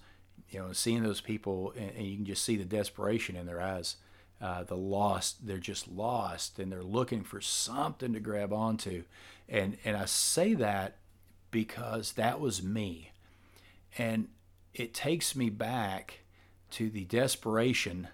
you 0.50 0.60
know, 0.60 0.72
seeing 0.72 1.04
those 1.04 1.22
people, 1.22 1.74
and, 1.78 1.92
and, 1.92 2.06
you 2.06 2.16
can 2.16 2.26
just 2.26 2.44
see 2.44 2.56
the 2.56 2.66
desperation 2.66 3.36
in 3.36 3.46
their 3.46 3.62
eyes, 3.62 3.98
uh, 4.42 4.64
the 4.64 4.78
lost. 4.78 5.46
They're 5.46 5.58
just 5.58 5.88
lost, 5.88 6.60
and 6.60 6.72
they're 6.72 6.84
looking 6.84 7.24
for 7.24 7.42
something 7.42 8.14
to 8.14 8.20
grab 8.20 8.54
onto. 8.54 9.04
And 9.50 9.78
and 9.84 9.98
I 9.98 10.06
say 10.06 10.54
that 10.56 10.98
because 11.52 12.14
that 12.14 12.40
was 12.40 12.64
me, 12.64 13.12
and 13.98 14.30
it 14.74 14.94
takes 14.94 15.36
me 15.36 15.50
back 15.50 16.20
to 16.72 16.90
the 16.90 17.06
desperation 17.06 18.08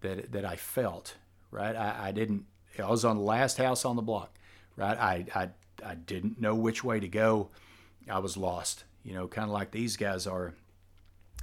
that 0.00 0.32
that 0.32 0.44
I 0.44 0.56
felt. 0.56 1.16
Right, 1.50 1.76
I, 1.76 2.08
I 2.08 2.12
didn't. 2.12 2.46
I 2.80 2.88
was 2.88 3.04
on 3.04 3.16
the 3.16 3.22
last 3.22 3.58
house 3.58 3.84
on 3.84 3.96
the 3.96 4.02
block. 4.02 4.34
Right, 4.76 4.98
I 4.98 5.26
I 5.34 5.48
I 5.84 5.94
didn't 5.94 6.40
know 6.40 6.54
which 6.54 6.82
way 6.82 7.00
to 7.00 7.08
go. 7.08 7.50
I 8.10 8.18
was 8.18 8.36
lost. 8.36 8.84
You 9.02 9.14
know, 9.14 9.28
kind 9.28 9.46
of 9.46 9.52
like 9.52 9.70
these 9.70 9.96
guys 9.96 10.26
are 10.26 10.54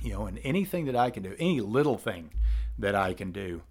you 0.01 0.13
know, 0.13 0.25
and 0.25 0.39
anything 0.43 0.85
that 0.85 0.95
I 0.95 1.11
can 1.11 1.23
do, 1.23 1.35
any 1.37 1.61
little 1.61 1.97
thing 1.97 2.31
that 2.79 2.95
I 2.95 3.13
can 3.13 3.31
do, 3.31 3.61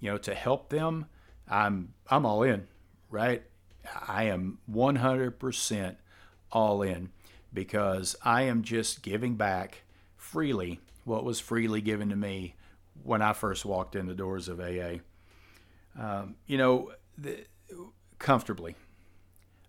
you 0.00 0.10
know, 0.10 0.18
to 0.18 0.34
help 0.34 0.68
them, 0.68 1.06
I'm 1.48 1.94
I'm 2.08 2.24
all 2.24 2.42
in, 2.42 2.68
right? 3.10 3.42
I 4.06 4.24
am 4.24 4.58
100% 4.70 5.96
all 6.52 6.82
in 6.82 7.10
because 7.52 8.14
I 8.24 8.42
am 8.42 8.62
just 8.62 9.02
giving 9.02 9.34
back 9.34 9.82
freely 10.16 10.80
what 11.04 11.24
was 11.24 11.40
freely 11.40 11.80
given 11.80 12.10
to 12.10 12.16
me 12.16 12.54
when 13.02 13.22
I 13.22 13.32
first 13.32 13.64
walked 13.64 13.96
in 13.96 14.06
the 14.06 14.14
doors 14.14 14.46
of 14.46 14.60
AA. 14.60 14.98
Um, 15.98 16.36
you 16.46 16.56
know, 16.56 16.92
the, 17.16 17.46
comfortably. 18.18 18.76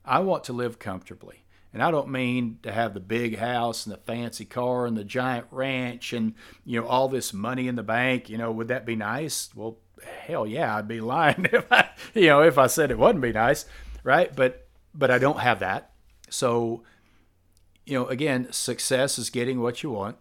I 0.05 0.19
want 0.19 0.43
to 0.45 0.53
live 0.53 0.79
comfortably. 0.79 1.43
And 1.73 1.81
I 1.81 1.89
don't 1.89 2.09
mean 2.09 2.59
to 2.63 2.71
have 2.71 2.93
the 2.93 2.99
big 2.99 3.39
house 3.39 3.85
and 3.85 3.93
the 3.93 3.99
fancy 3.99 4.45
car 4.45 4.85
and 4.85 4.95
the 4.95 5.03
giant 5.03 5.47
ranch 5.49 6.13
and 6.13 6.35
you 6.65 6.79
know 6.79 6.87
all 6.87 7.07
this 7.07 7.33
money 7.33 7.67
in 7.67 7.75
the 7.75 7.83
bank. 7.83 8.29
You 8.29 8.37
know, 8.37 8.51
would 8.51 8.67
that 8.67 8.85
be 8.85 8.95
nice? 8.95 9.49
Well, 9.55 9.79
hell 10.05 10.45
yeah, 10.45 10.77
I'd 10.77 10.87
be 10.87 11.01
lying 11.01 11.47
if 11.51 11.71
I 11.71 11.89
you 12.13 12.27
know 12.27 12.43
if 12.43 12.59
I 12.59 12.67
said 12.67 12.91
it 12.91 12.99
wouldn't 12.99 13.23
be 13.23 13.33
nice, 13.33 13.65
right? 14.03 14.33
But 14.35 14.67
but 14.93 15.09
I 15.09 15.17
don't 15.17 15.39
have 15.39 15.59
that. 15.61 15.93
So 16.29 16.83
you 17.85 17.97
know, 17.97 18.05
again, 18.05 18.51
success 18.51 19.17
is 19.17 19.31
getting 19.31 19.59
what 19.59 19.81
you 19.81 19.89
want. 19.89 20.17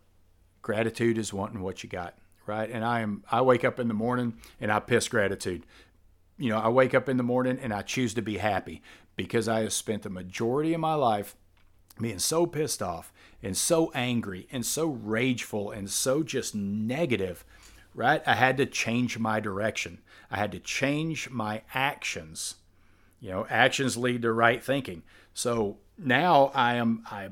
Gratitude 0.63 1.19
is 1.19 1.35
wanting 1.35 1.61
what 1.61 1.83
you 1.83 1.89
got, 1.89 2.17
right? 2.47 2.71
And 2.71 2.83
I 2.83 3.01
am 3.01 3.25
I 3.31 3.43
wake 3.43 3.63
up 3.63 3.79
in 3.79 3.89
the 3.89 3.95
morning 3.95 4.39
and 4.59 4.73
I 4.73 4.81
piss 4.81 5.07
gratitude. 5.07 5.67
You 6.39 6.51
know, 6.51 6.59
I 6.59 6.69
wake 6.69 6.95
up 6.95 7.09
in 7.09 7.17
the 7.17 7.23
morning 7.23 7.59
and 7.63 7.73
I 7.73 7.83
choose 7.83 8.15
to 8.15 8.23
be 8.23 8.39
happy 8.39 8.83
because 9.17 9.49
I 9.49 9.61
have 9.61 9.73
spent 9.73 10.03
the 10.03 10.11
majority 10.11 10.75
of 10.75 10.81
my 10.81 10.95
life 10.95 11.37
being 12.01 12.19
so 12.19 12.47
pissed 12.47 12.83
off 12.83 13.13
and 13.43 13.57
so 13.57 13.91
angry 13.95 14.49
and 14.51 14.65
so 14.65 14.87
rageful 14.87 15.71
and 15.71 15.91
so 15.91 16.23
just 16.23 16.55
negative, 16.55 17.45
right? 17.95 18.23
I 18.27 18.35
had 18.35 18.57
to 18.59 18.67
change 18.67 19.19
my 19.19 19.41
direction. 19.41 20.01
I 20.31 20.39
had 20.39 20.53
to 20.53 20.59
change 20.59 21.31
my 21.31 21.63
actions. 21.75 22.57
You 23.21 23.31
know, 23.31 23.47
actions 23.49 23.97
lead 23.97 24.23
to 24.23 24.33
right 24.33 24.63
thinking. 24.63 25.03
So 25.35 25.79
now 25.99 26.51
I 26.55 26.75
am 26.75 27.05
I 27.11 27.29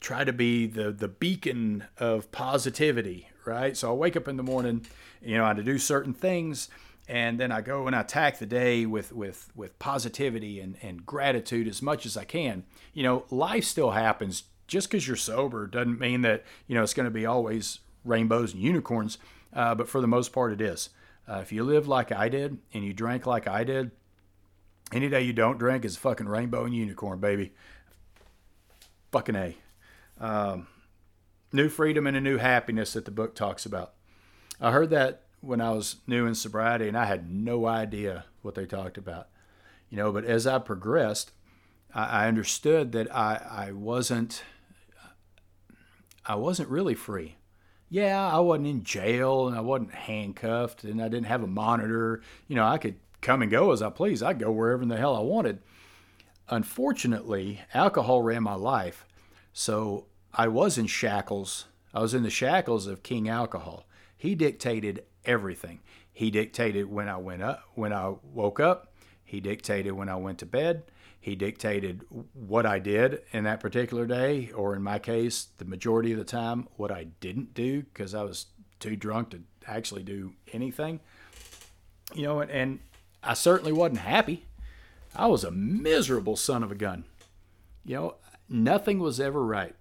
try 0.00 0.24
to 0.24 0.32
be 0.32 0.66
the 0.66 0.92
the 0.92 1.08
beacon 1.08 1.84
of 1.98 2.30
positivity, 2.32 3.28
right? 3.44 3.76
So 3.76 3.90
I 3.90 3.92
wake 3.92 4.16
up 4.16 4.28
in 4.28 4.36
the 4.36 4.42
morning, 4.42 4.86
you 5.20 5.36
know, 5.36 5.44
I 5.44 5.52
to 5.52 5.62
do 5.62 5.78
certain 5.78 6.14
things 6.14 6.68
and 7.10 7.40
then 7.40 7.50
I 7.50 7.60
go 7.60 7.88
and 7.88 7.96
I 7.96 8.02
attack 8.02 8.38
the 8.38 8.46
day 8.46 8.86
with 8.86 9.12
with 9.12 9.50
with 9.56 9.76
positivity 9.80 10.60
and, 10.60 10.76
and 10.80 11.04
gratitude 11.04 11.66
as 11.66 11.82
much 11.82 12.06
as 12.06 12.16
I 12.16 12.22
can. 12.22 12.62
You 12.94 13.02
know, 13.02 13.24
life 13.30 13.64
still 13.64 13.90
happens. 13.90 14.44
Just 14.68 14.88
because 14.88 15.08
you're 15.08 15.16
sober 15.16 15.66
doesn't 15.66 15.98
mean 15.98 16.22
that 16.22 16.44
you 16.68 16.76
know 16.76 16.84
it's 16.84 16.94
going 16.94 17.08
to 17.08 17.10
be 17.10 17.26
always 17.26 17.80
rainbows 18.04 18.54
and 18.54 18.62
unicorns. 18.62 19.18
Uh, 19.52 19.74
but 19.74 19.88
for 19.88 20.00
the 20.00 20.06
most 20.06 20.32
part, 20.32 20.52
it 20.52 20.60
is. 20.60 20.90
Uh, 21.28 21.38
if 21.38 21.50
you 21.50 21.64
live 21.64 21.88
like 21.88 22.12
I 22.12 22.28
did 22.28 22.58
and 22.72 22.84
you 22.84 22.92
drank 22.92 23.26
like 23.26 23.48
I 23.48 23.64
did, 23.64 23.90
any 24.92 25.08
day 25.08 25.22
you 25.22 25.32
don't 25.32 25.58
drink 25.58 25.84
is 25.84 25.96
a 25.96 25.98
fucking 25.98 26.28
rainbow 26.28 26.64
and 26.64 26.74
unicorn, 26.74 27.18
baby. 27.18 27.52
Fucking 29.10 29.34
a. 29.34 29.56
Um, 30.20 30.68
new 31.52 31.68
freedom 31.68 32.06
and 32.06 32.16
a 32.16 32.20
new 32.20 32.36
happiness 32.36 32.92
that 32.92 33.04
the 33.04 33.10
book 33.10 33.34
talks 33.34 33.66
about. 33.66 33.94
I 34.60 34.70
heard 34.70 34.90
that 34.90 35.24
when 35.40 35.60
I 35.60 35.70
was 35.70 35.96
new 36.06 36.26
in 36.26 36.34
sobriety, 36.34 36.88
and 36.88 36.96
I 36.96 37.06
had 37.06 37.30
no 37.30 37.66
idea 37.66 38.24
what 38.42 38.54
they 38.54 38.66
talked 38.66 38.98
about, 38.98 39.28
you 39.88 39.96
know. 39.96 40.12
But 40.12 40.24
as 40.24 40.46
I 40.46 40.58
progressed, 40.58 41.32
I, 41.94 42.24
I 42.24 42.28
understood 42.28 42.92
that 42.92 43.14
I, 43.14 43.68
I 43.68 43.72
wasn't 43.72 44.42
I 46.26 46.34
wasn't 46.36 46.68
really 46.68 46.94
free. 46.94 47.36
Yeah, 47.88 48.24
I 48.32 48.38
wasn't 48.38 48.68
in 48.68 48.84
jail 48.84 49.48
and 49.48 49.56
I 49.56 49.60
wasn't 49.60 49.92
handcuffed 49.94 50.84
and 50.84 51.02
I 51.02 51.08
didn't 51.08 51.26
have 51.26 51.42
a 51.42 51.48
monitor. 51.48 52.22
You 52.46 52.54
know, 52.56 52.64
I 52.64 52.78
could 52.78 52.96
come 53.20 53.42
and 53.42 53.50
go 53.50 53.72
as 53.72 53.82
I 53.82 53.90
please. 53.90 54.22
I'd 54.22 54.38
go 54.38 54.52
wherever 54.52 54.82
in 54.82 54.88
the 54.88 54.96
hell 54.96 55.16
I 55.16 55.20
wanted. 55.20 55.58
unfortunately, 56.48 57.60
alcohol 57.72 58.22
ran 58.22 58.42
my 58.42 58.54
life. 58.54 59.06
So 59.52 60.06
I 60.32 60.48
was 60.48 60.78
in 60.78 60.86
shackles. 60.86 61.66
I 61.94 62.00
was 62.00 62.14
in 62.14 62.22
the 62.22 62.30
shackles 62.30 62.86
of 62.86 63.02
King 63.02 63.28
Alcohol. 63.28 63.86
He 64.16 64.34
dictated 64.34 65.04
everything. 65.24 65.80
He 66.12 66.30
dictated 66.30 66.90
when 66.90 67.08
I 67.08 67.16
went 67.16 67.42
up, 67.42 67.62
when 67.74 67.92
I 67.92 68.14
woke 68.32 68.60
up. 68.60 68.92
He 69.24 69.40
dictated 69.40 69.92
when 69.92 70.08
I 70.08 70.16
went 70.16 70.38
to 70.38 70.46
bed. 70.46 70.84
He 71.20 71.36
dictated 71.36 72.04
what 72.32 72.64
I 72.64 72.78
did 72.78 73.22
in 73.32 73.44
that 73.44 73.60
particular 73.60 74.06
day, 74.06 74.50
or 74.54 74.74
in 74.74 74.82
my 74.82 74.98
case, 74.98 75.48
the 75.58 75.66
majority 75.66 76.12
of 76.12 76.18
the 76.18 76.24
time, 76.24 76.66
what 76.76 76.90
I 76.90 77.04
didn't 77.20 77.52
do 77.54 77.82
because 77.82 78.14
I 78.14 78.22
was 78.22 78.46
too 78.80 78.96
drunk 78.96 79.30
to 79.30 79.42
actually 79.66 80.02
do 80.02 80.32
anything. 80.52 81.00
You 82.14 82.24
know, 82.24 82.40
and, 82.40 82.50
and 82.50 82.80
I 83.22 83.34
certainly 83.34 83.72
wasn't 83.72 84.00
happy. 84.00 84.46
I 85.14 85.26
was 85.26 85.44
a 85.44 85.50
miserable 85.50 86.36
son 86.36 86.62
of 86.62 86.72
a 86.72 86.74
gun. 86.76 87.04
You 87.84 87.96
know, 87.96 88.14
nothing 88.48 88.98
was 88.98 89.20
ever 89.20 89.44
right. 89.44 89.74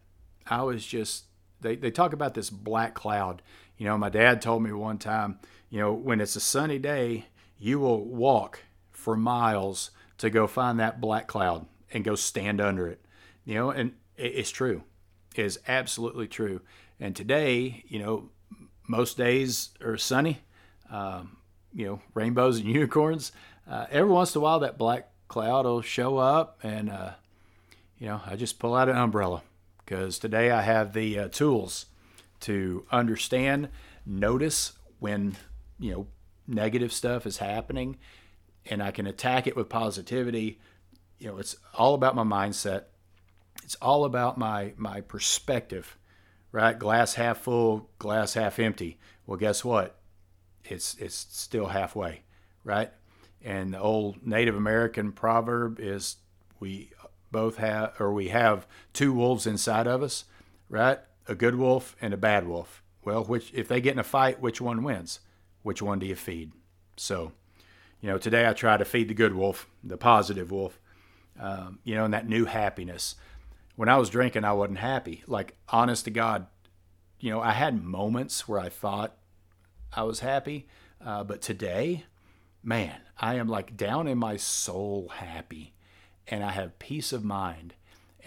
I 0.45 0.63
was 0.63 0.86
just, 0.86 1.25
they, 1.62 1.75
they 1.75 1.91
talk 1.91 2.13
about 2.13 2.34
this 2.34 2.49
black 2.49 2.93
cloud. 2.93 3.41
You 3.80 3.86
know, 3.86 3.98
my 3.98 4.10
dad 4.10 4.42
told 4.42 4.62
me 4.62 4.74
one 4.74 4.98
time, 4.98 5.39
you 5.70 5.80
know, 5.80 5.94
when 5.94 6.20
it's 6.20 6.36
a 6.36 6.42
sunny 6.42 6.78
day, 6.78 7.28
you 7.58 7.80
will 7.80 8.04
walk 8.04 8.60
for 8.92 9.15
miles 9.15 9.92
to 10.18 10.30
go 10.30 10.48
find 10.48 10.80
that 10.80 11.00
black 11.00 11.28
cloud 11.28 11.65
and 11.92 12.04
go 12.04 12.15
stand 12.15 12.60
under 12.60 12.88
it. 12.89 13.00
You 13.46 13.56
know, 13.56 13.70
and 13.70 13.94
it's 14.18 14.52
true. 14.52 14.84
It 15.34 15.46
is 15.46 15.60
absolutely 15.65 16.28
true. 16.28 16.60
And 17.00 17.15
today, 17.15 17.86
you 17.88 18.00
know, 18.00 18.30
most 18.86 19.15
days 19.15 19.70
are 19.82 19.96
sunny, 19.96 20.39
um, 20.92 21.38
you 21.74 21.86
know, 21.86 22.02
rainbows 22.13 22.60
and 22.60 22.68
unicorns. 22.74 23.32
Uh, 23.65 23.86
every 23.89 24.12
once 24.12 24.36
in 24.36 24.39
a 24.39 24.42
while, 24.42 24.60
that 24.60 24.78
black 24.78 25.10
cloud 25.30 25.65
will 25.65 25.82
show 25.82 26.18
up, 26.18 26.60
and 26.63 26.89
uh, 26.89 27.12
you 27.98 28.08
know, 28.08 28.20
I 28.26 28.36
just 28.36 28.60
pull 28.60 28.76
out 28.76 28.89
an 28.89 28.98
umbrella 28.98 29.44
because 29.86 30.20
today 30.20 30.52
I 30.52 30.63
have 30.63 30.92
the 30.92 31.18
uh, 31.18 31.28
tools 31.30 31.86
to 32.41 32.86
understand, 32.91 33.69
notice 34.06 34.73
when 34.99 35.38
you 35.80 35.91
know 35.91 36.08
negative 36.47 36.91
stuff 36.91 37.25
is 37.25 37.38
happening, 37.38 37.97
and 38.65 38.82
I 38.82 38.91
can 38.91 39.08
attack 39.08 39.47
it 39.47 39.56
with 39.56 39.69
positivity. 39.69 40.60
You 41.17 41.30
know, 41.30 41.38
it's 41.38 41.56
all 41.73 41.93
about 41.93 42.15
my 42.15 42.23
mindset. 42.23 42.86
It's 43.63 43.75
all 43.75 44.06
about 44.06 44.38
my 44.38 44.73
my 44.78 45.02
perspective, 45.02 45.97
right? 46.52 46.78
Glass 46.78 47.15
half 47.15 47.39
full, 47.39 47.89
glass 47.99 48.34
half 48.34 48.60
empty. 48.60 48.97
Well, 49.25 49.38
guess 49.38 49.63
what? 49.63 49.99
It's 50.63 50.95
it's 50.95 51.28
still 51.30 51.67
halfway, 51.67 52.23
right? 52.63 52.91
And 53.43 53.73
the 53.73 53.80
old 53.80 54.25
Native 54.25 54.56
American 54.56 55.12
proverb 55.12 55.80
is 55.80 56.17
we 56.60 56.91
both 57.32 57.58
have 57.58 57.93
or 57.99 58.13
we 58.13 58.30
have 58.30 58.67
two 58.93 59.13
wolves 59.13 59.47
inside 59.47 59.88
of 59.88 60.02
us, 60.02 60.25
right? 60.67 60.99
A 61.30 61.36
good 61.36 61.56
wolf 61.56 61.96
and 62.02 62.12
a 62.12 62.18
bad 62.18 62.48
wolf. 62.48 62.82
Well, 63.06 63.24
which 63.24 63.54
if 63.54 63.68
they 63.68 63.82
get 63.82 63.94
in 63.94 64.00
a 64.00 64.04
fight, 64.04 64.42
which 64.42 64.60
one 64.60 64.84
wins? 64.84 65.20
Which 65.62 65.80
one 65.80 66.00
do 66.00 66.08
you 66.08 66.15
feed? 66.15 66.54
So, 66.98 67.34
you 68.02 68.10
know, 68.10 68.18
today 68.18 68.48
I 68.48 68.54
try 68.54 68.78
to 68.78 68.84
feed 68.84 69.10
the 69.10 69.13
good 69.13 69.36
wolf, 69.36 69.68
the 69.84 69.96
positive 69.96 70.50
wolf, 70.52 70.80
um, 71.39 71.80
you 71.84 71.94
know, 71.94 72.04
and 72.04 72.15
that 72.15 72.28
new 72.28 72.46
happiness. 72.46 73.13
When 73.76 73.89
I 73.89 73.98
was 73.98 74.10
drinking, 74.10 74.44
I 74.44 74.54
wasn't 74.54 74.80
happy. 74.80 75.24
Like, 75.28 75.56
honest 75.70 76.06
to 76.06 76.12
God, 76.12 76.48
you 77.20 77.30
know, 77.30 77.42
I 77.42 77.52
had 77.52 77.84
moments 77.84 78.48
where 78.48 78.60
I 78.60 78.70
thought 78.70 79.15
I 79.94 80.04
was 80.04 80.22
happy, 80.22 80.68
uh, 81.00 81.24
but 81.24 81.44
today, 81.44 82.06
man, 82.63 83.02
I 83.20 83.36
am 83.36 83.48
like 83.48 83.78
down 83.78 84.08
in 84.08 84.18
my 84.18 84.36
soul 84.36 85.10
happy 85.10 85.74
and 86.28 86.44
I 86.44 86.52
have 86.52 86.80
peace 86.80 87.13
of 87.13 87.24
mind 87.24 87.76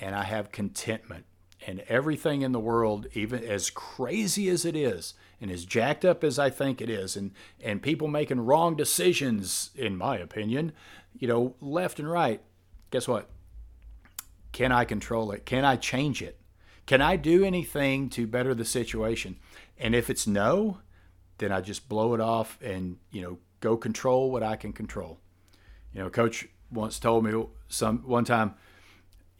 and 0.00 0.14
I 0.14 0.22
have 0.22 0.52
contentment 0.52 1.24
and 1.66 1.80
everything 1.88 2.42
in 2.42 2.52
the 2.52 2.60
world, 2.60 3.06
even 3.14 3.44
as 3.44 3.70
crazy 3.70 4.48
as 4.48 4.64
it 4.64 4.76
is 4.76 5.14
and 5.40 5.50
as 5.50 5.64
jacked 5.64 6.04
up 6.04 6.22
as 6.22 6.38
I 6.38 6.50
think 6.50 6.80
it 6.80 6.88
is, 6.88 7.16
and, 7.16 7.32
and 7.62 7.82
people 7.82 8.08
making 8.08 8.40
wrong 8.40 8.76
decisions, 8.76 9.70
in 9.74 9.96
my 9.96 10.16
opinion, 10.16 10.72
you 11.18 11.28
know, 11.28 11.56
left 11.60 11.98
and 11.98 12.10
right, 12.10 12.40
guess 12.90 13.08
what? 13.08 13.28
Can 14.52 14.70
I 14.70 14.84
control 14.84 15.32
it? 15.32 15.46
Can 15.46 15.64
I 15.64 15.76
change 15.76 16.22
it? 16.22 16.38
Can 16.86 17.00
I 17.00 17.16
do 17.16 17.44
anything 17.44 18.08
to 18.10 18.26
better 18.26 18.54
the 18.54 18.64
situation? 18.64 19.38
And 19.78 19.94
if 19.94 20.10
it's 20.10 20.26
no, 20.26 20.78
then 21.38 21.52
I 21.52 21.60
just 21.60 21.88
blow 21.88 22.14
it 22.14 22.20
off 22.20 22.58
and, 22.62 22.98
you 23.10 23.22
know, 23.22 23.38
go 23.60 23.76
control 23.76 24.30
what 24.30 24.42
I 24.42 24.56
can 24.56 24.72
control. 24.72 25.18
You 25.92 26.02
know, 26.02 26.10
coach 26.10 26.48
once 26.70 26.98
told 26.98 27.24
me 27.24 27.46
some 27.68 27.98
one 27.98 28.24
time, 28.24 28.54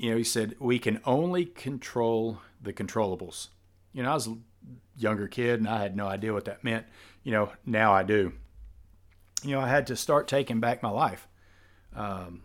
you 0.02 0.10
know, 0.10 0.16
he 0.16 0.24
said 0.24 0.56
we 0.58 0.80
can 0.80 1.00
only 1.04 1.44
control 1.44 2.40
the 2.60 2.72
controllables. 2.72 3.48
You 3.92 4.02
know, 4.02 4.10
I 4.10 4.14
was 4.14 4.26
a 4.26 4.36
younger 4.98 5.28
kid 5.28 5.60
and 5.60 5.68
I 5.68 5.80
had 5.80 5.96
no 5.96 6.08
idea 6.08 6.32
what 6.32 6.46
that 6.46 6.64
meant. 6.64 6.86
You 7.22 7.30
know, 7.30 7.52
now 7.64 7.92
I 7.92 8.02
do. 8.02 8.32
You 9.44 9.52
know, 9.52 9.60
I 9.60 9.68
had 9.68 9.86
to 9.86 9.96
start 9.96 10.26
taking 10.26 10.58
back 10.58 10.82
my 10.82 10.90
life. 10.90 11.28
Um, 11.94 12.42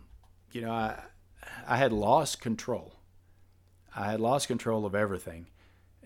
you 0.52 0.60
know, 0.60 0.70
I 0.70 1.00
I 1.66 1.76
had 1.78 1.92
lost 1.92 2.40
control. 2.40 2.94
I 3.94 4.12
had 4.12 4.20
lost 4.20 4.46
control 4.46 4.86
of 4.86 4.94
everything, 4.94 5.48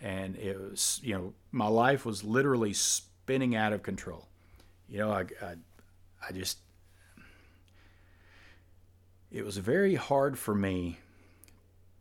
and 0.00 0.36
it 0.36 0.58
was 0.58 1.00
you 1.02 1.14
know 1.14 1.34
my 1.50 1.68
life 1.68 2.06
was 2.06 2.24
literally 2.24 2.72
spinning 2.72 3.54
out 3.54 3.74
of 3.74 3.82
control. 3.82 4.26
You 4.88 5.00
know, 5.00 5.10
I, 5.10 5.26
I, 5.42 5.54
I 6.26 6.32
just, 6.32 6.58
it 9.30 9.44
was 9.44 9.58
very 9.58 9.96
hard 9.96 10.38
for 10.38 10.54
me 10.54 10.98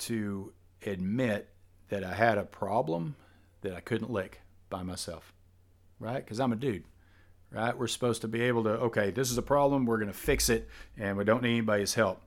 to 0.01 0.53
admit 0.85 1.49
that 1.89 2.03
I 2.03 2.13
had 2.13 2.37
a 2.37 2.43
problem 2.43 3.15
that 3.61 3.75
I 3.75 3.79
couldn't 3.79 4.11
lick 4.11 4.41
by 4.69 4.83
myself, 4.83 5.33
right? 5.99 6.23
Because 6.23 6.39
I'm 6.39 6.51
a 6.51 6.55
dude, 6.55 6.83
right? 7.51 7.77
We're 7.77 7.87
supposed 7.87 8.21
to 8.21 8.27
be 8.27 8.41
able 8.41 8.63
to, 8.63 8.69
okay, 8.69 9.11
this 9.11 9.29
is 9.29 9.37
a 9.37 9.43
problem, 9.43 9.85
we're 9.85 9.97
going 9.97 10.07
to 10.07 10.17
fix 10.17 10.49
it, 10.49 10.67
and 10.97 11.17
we 11.17 11.23
don't 11.23 11.43
need 11.43 11.51
anybody's 11.51 11.93
help. 11.93 12.21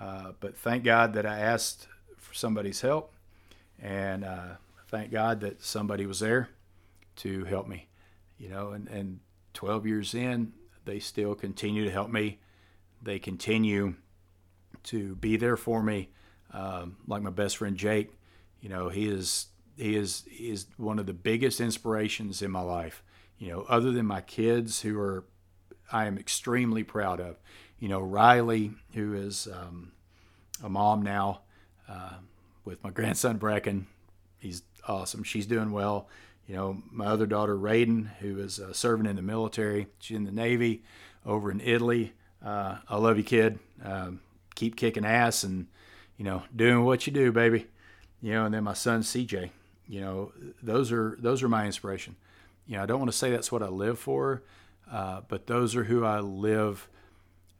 Uh, 0.00 0.32
but 0.40 0.56
thank 0.56 0.84
God 0.84 1.14
that 1.14 1.24
I 1.24 1.38
asked 1.38 1.86
for 2.18 2.34
somebody's 2.34 2.80
help, 2.80 3.12
and 3.80 4.24
uh, 4.24 4.56
thank 4.88 5.10
God 5.10 5.40
that 5.40 5.62
somebody 5.62 6.06
was 6.06 6.20
there 6.20 6.48
to 7.16 7.44
help 7.44 7.68
me, 7.68 7.86
you 8.38 8.48
know, 8.48 8.72
and, 8.72 8.88
and 8.88 9.20
12 9.54 9.86
years 9.86 10.14
in, 10.14 10.52
they 10.84 10.98
still 10.98 11.34
continue 11.34 11.84
to 11.84 11.90
help 11.90 12.10
me. 12.10 12.38
They 13.00 13.18
continue 13.18 13.94
to 14.84 15.14
be 15.16 15.36
there 15.36 15.56
for 15.56 15.82
me. 15.82 16.10
Um, 16.54 16.96
like 17.06 17.22
my 17.22 17.30
best 17.30 17.56
friend 17.56 17.76
Jake, 17.76 18.12
you 18.60 18.68
know, 18.68 18.88
he 18.88 19.08
is 19.08 19.48
he 19.76 19.96
is 19.96 20.22
he 20.30 20.50
is 20.50 20.66
one 20.76 20.98
of 20.98 21.06
the 21.06 21.12
biggest 21.12 21.60
inspirations 21.60 22.40
in 22.40 22.50
my 22.50 22.60
life. 22.60 23.02
You 23.38 23.50
know, 23.50 23.66
other 23.68 23.90
than 23.90 24.06
my 24.06 24.20
kids, 24.20 24.80
who 24.82 24.98
are 24.98 25.24
I 25.92 26.06
am 26.06 26.16
extremely 26.16 26.84
proud 26.84 27.20
of. 27.20 27.36
You 27.78 27.88
know, 27.88 28.00
Riley, 28.00 28.72
who 28.94 29.14
is 29.14 29.48
um, 29.52 29.92
a 30.62 30.68
mom 30.68 31.02
now 31.02 31.40
uh, 31.88 32.14
with 32.64 32.82
my 32.82 32.90
grandson 32.98 33.38
Brecken, 33.38 33.84
he's 34.38 34.62
awesome. 34.86 35.24
She's 35.24 35.46
doing 35.46 35.72
well. 35.72 36.08
You 36.46 36.54
know, 36.54 36.82
my 36.90 37.06
other 37.06 37.26
daughter, 37.26 37.56
Raiden, 37.56 38.16
who 38.18 38.38
is 38.38 38.60
uh, 38.60 38.72
serving 38.72 39.06
in 39.06 39.16
the 39.16 39.22
military, 39.22 39.86
she's 39.98 40.16
in 40.16 40.24
the 40.24 40.32
Navy 40.32 40.82
over 41.24 41.50
in 41.50 41.60
Italy. 41.60 42.12
Uh, 42.44 42.76
I 42.88 42.98
love 42.98 43.16
you, 43.16 43.24
kid. 43.24 43.58
Um, 43.82 44.20
keep 44.54 44.76
kicking 44.76 45.06
ass 45.06 45.42
and, 45.42 45.66
you 46.16 46.24
know, 46.24 46.42
doing 46.54 46.84
what 46.84 47.06
you 47.06 47.12
do, 47.12 47.32
baby. 47.32 47.66
You 48.22 48.32
know, 48.32 48.44
and 48.46 48.54
then 48.54 48.64
my 48.64 48.72
son, 48.72 49.02
CJ, 49.02 49.50
you 49.88 50.00
know, 50.00 50.32
those 50.62 50.92
are, 50.92 51.16
those 51.20 51.42
are 51.42 51.48
my 51.48 51.66
inspiration. 51.66 52.16
You 52.66 52.76
know, 52.76 52.82
I 52.82 52.86
don't 52.86 52.98
want 52.98 53.10
to 53.10 53.16
say 53.16 53.30
that's 53.30 53.52
what 53.52 53.62
I 53.62 53.68
live 53.68 53.98
for, 53.98 54.42
uh, 54.90 55.20
but 55.28 55.46
those 55.46 55.76
are 55.76 55.84
who 55.84 56.04
I 56.04 56.20
live 56.20 56.88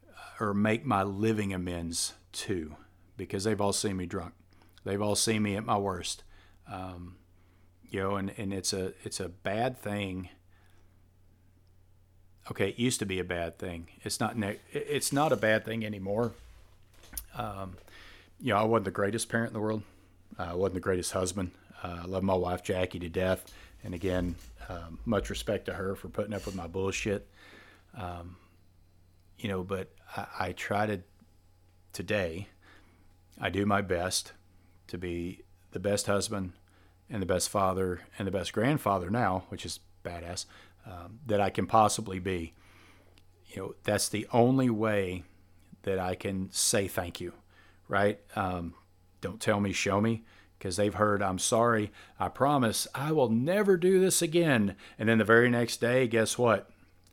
uh, 0.08 0.44
or 0.44 0.54
make 0.54 0.86
my 0.86 1.02
living 1.02 1.52
amends 1.52 2.14
to 2.32 2.76
because 3.16 3.44
they've 3.44 3.60
all 3.60 3.72
seen 3.72 3.96
me 3.96 4.06
drunk. 4.06 4.32
They've 4.84 5.00
all 5.00 5.16
seen 5.16 5.42
me 5.42 5.56
at 5.56 5.64
my 5.64 5.76
worst. 5.76 6.24
Um, 6.70 7.16
you 7.90 8.00
know, 8.00 8.16
and, 8.16 8.32
and 8.36 8.52
it's 8.52 8.72
a 8.72 8.92
it's 9.04 9.20
a 9.20 9.28
bad 9.28 9.78
thing. 9.78 10.28
Okay, 12.50 12.70
it 12.70 12.78
used 12.78 12.98
to 12.98 13.06
be 13.06 13.18
a 13.18 13.24
bad 13.24 13.58
thing. 13.58 13.86
It's 14.02 14.20
not 14.20 14.36
it's 14.72 15.12
not 15.12 15.32
a 15.32 15.36
bad 15.36 15.64
thing 15.64 15.84
anymore. 15.84 16.32
Um, 17.36 17.76
you 18.40 18.52
know, 18.52 18.58
I 18.58 18.64
wasn't 18.64 18.86
the 18.86 18.90
greatest 18.90 19.28
parent 19.28 19.48
in 19.48 19.54
the 19.54 19.60
world. 19.60 19.82
I 20.38 20.54
wasn't 20.54 20.74
the 20.74 20.80
greatest 20.80 21.12
husband. 21.12 21.52
Uh, 21.82 22.00
I 22.02 22.06
love 22.06 22.22
my 22.22 22.34
wife 22.34 22.62
Jackie 22.62 22.98
to 23.00 23.08
death, 23.08 23.52
and 23.82 23.94
again, 23.94 24.36
um, 24.68 24.98
much 25.04 25.30
respect 25.30 25.66
to 25.66 25.74
her 25.74 25.94
for 25.94 26.08
putting 26.08 26.34
up 26.34 26.46
with 26.46 26.54
my 26.54 26.66
bullshit. 26.66 27.28
Um, 27.96 28.36
you 29.38 29.48
know, 29.48 29.62
but 29.62 29.92
I, 30.16 30.26
I 30.40 30.52
try 30.52 30.86
to 30.86 31.00
today. 31.92 32.48
I 33.40 33.50
do 33.50 33.66
my 33.66 33.82
best 33.82 34.32
to 34.88 34.98
be 34.98 35.42
the 35.72 35.80
best 35.80 36.06
husband, 36.06 36.52
and 37.10 37.20
the 37.20 37.26
best 37.26 37.48
father 37.48 38.00
and 38.18 38.26
the 38.26 38.32
best 38.32 38.52
grandfather 38.52 39.10
now, 39.10 39.44
which 39.48 39.66
is 39.66 39.80
badass, 40.04 40.46
um, 40.86 41.20
that 41.26 41.40
I 41.40 41.50
can 41.50 41.66
possibly 41.66 42.18
be. 42.18 42.54
You 43.48 43.62
know, 43.62 43.74
that's 43.84 44.08
the 44.08 44.26
only 44.32 44.70
way 44.70 45.24
that 45.82 45.98
I 45.98 46.14
can 46.14 46.50
say 46.50 46.88
thank 46.88 47.20
you, 47.20 47.34
right? 47.88 48.20
Um, 48.36 48.74
don't 49.20 49.40
tell 49.40 49.60
me, 49.60 49.72
show 49.72 50.00
me, 50.00 50.24
because 50.58 50.76
they've 50.76 50.94
heard, 50.94 51.22
I'm 51.22 51.38
sorry, 51.38 51.92
I 52.18 52.28
promise 52.28 52.86
I 52.94 53.12
will 53.12 53.28
never 53.28 53.76
do 53.76 54.00
this 54.00 54.22
again. 54.22 54.76
And 54.98 55.08
then 55.08 55.18
the 55.18 55.24
very 55.24 55.50
next 55.50 55.80
day, 55.80 56.06
guess 56.08 56.38
what? 56.38 56.70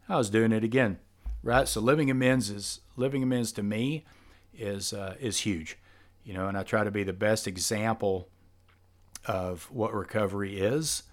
I 0.08 0.18
was 0.18 0.30
doing 0.30 0.52
it 0.52 0.64
again, 0.64 1.00
right? 1.44 1.68
So 1.68 1.82
living 1.82 2.10
amends 2.10 2.50
is 2.50 2.82
living 2.96 3.24
amends 3.24 3.52
to 3.54 3.64
me 3.64 4.06
is 4.54 4.94
uh, 4.94 5.16
is 5.20 5.40
huge, 5.40 5.78
you 6.24 6.34
know. 6.34 6.48
And 6.48 6.58
I 6.58 6.64
try 6.64 6.84
to 6.84 6.92
be 6.92 7.04
the 7.04 7.14
best 7.14 7.48
example 7.48 8.28
of 9.26 9.70
what 9.72 9.94
recovery 9.94 10.60
is. 10.60 11.04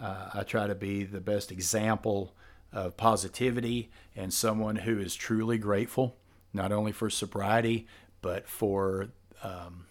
Uh, 0.00 0.30
I 0.34 0.42
try 0.42 0.66
to 0.66 0.74
be 0.74 1.04
the 1.04 1.20
best 1.20 1.52
example 1.52 2.34
of 2.72 2.96
positivity 2.96 3.90
and 4.16 4.32
someone 4.32 4.76
who 4.76 4.98
is 4.98 5.14
truly 5.14 5.58
grateful, 5.58 6.16
not 6.52 6.72
only 6.72 6.90
for 6.90 7.10
sobriety, 7.10 7.86
but 8.22 8.48
for 8.48 9.08
um, 9.42 9.86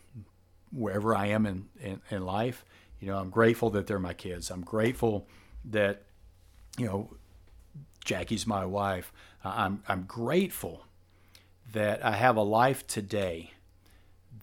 wherever 0.71 1.15
I 1.15 1.27
am 1.27 1.45
in, 1.45 1.65
in, 1.79 2.01
in 2.09 2.25
life. 2.25 2.65
You 2.99 3.07
know, 3.07 3.17
I'm 3.17 3.29
grateful 3.29 3.69
that 3.71 3.87
they're 3.87 3.99
my 3.99 4.13
kids. 4.13 4.49
I'm 4.49 4.61
grateful 4.61 5.27
that, 5.65 6.03
you 6.77 6.85
know, 6.85 7.09
Jackie's 8.03 8.47
my 8.47 8.65
wife. 8.65 9.11
I'm, 9.43 9.83
I'm 9.87 10.03
grateful 10.03 10.85
that 11.73 12.03
I 12.03 12.11
have 12.13 12.35
a 12.35 12.41
life 12.41 12.85
today 12.87 13.51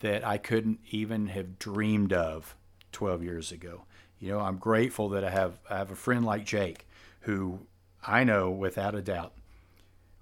that 0.00 0.26
I 0.26 0.38
couldn't 0.38 0.80
even 0.90 1.28
have 1.28 1.58
dreamed 1.58 2.12
of 2.12 2.54
12 2.92 3.22
years 3.22 3.52
ago. 3.52 3.82
You 4.20 4.30
know, 4.32 4.40
I'm 4.40 4.56
grateful 4.56 5.08
that 5.10 5.24
I 5.24 5.30
have 5.30 5.60
I 5.70 5.78
have 5.78 5.90
a 5.90 5.96
friend 5.96 6.24
like 6.24 6.44
Jake 6.44 6.86
who 7.20 7.60
I 8.06 8.24
know 8.24 8.50
without 8.50 8.94
a 8.94 9.02
doubt 9.02 9.32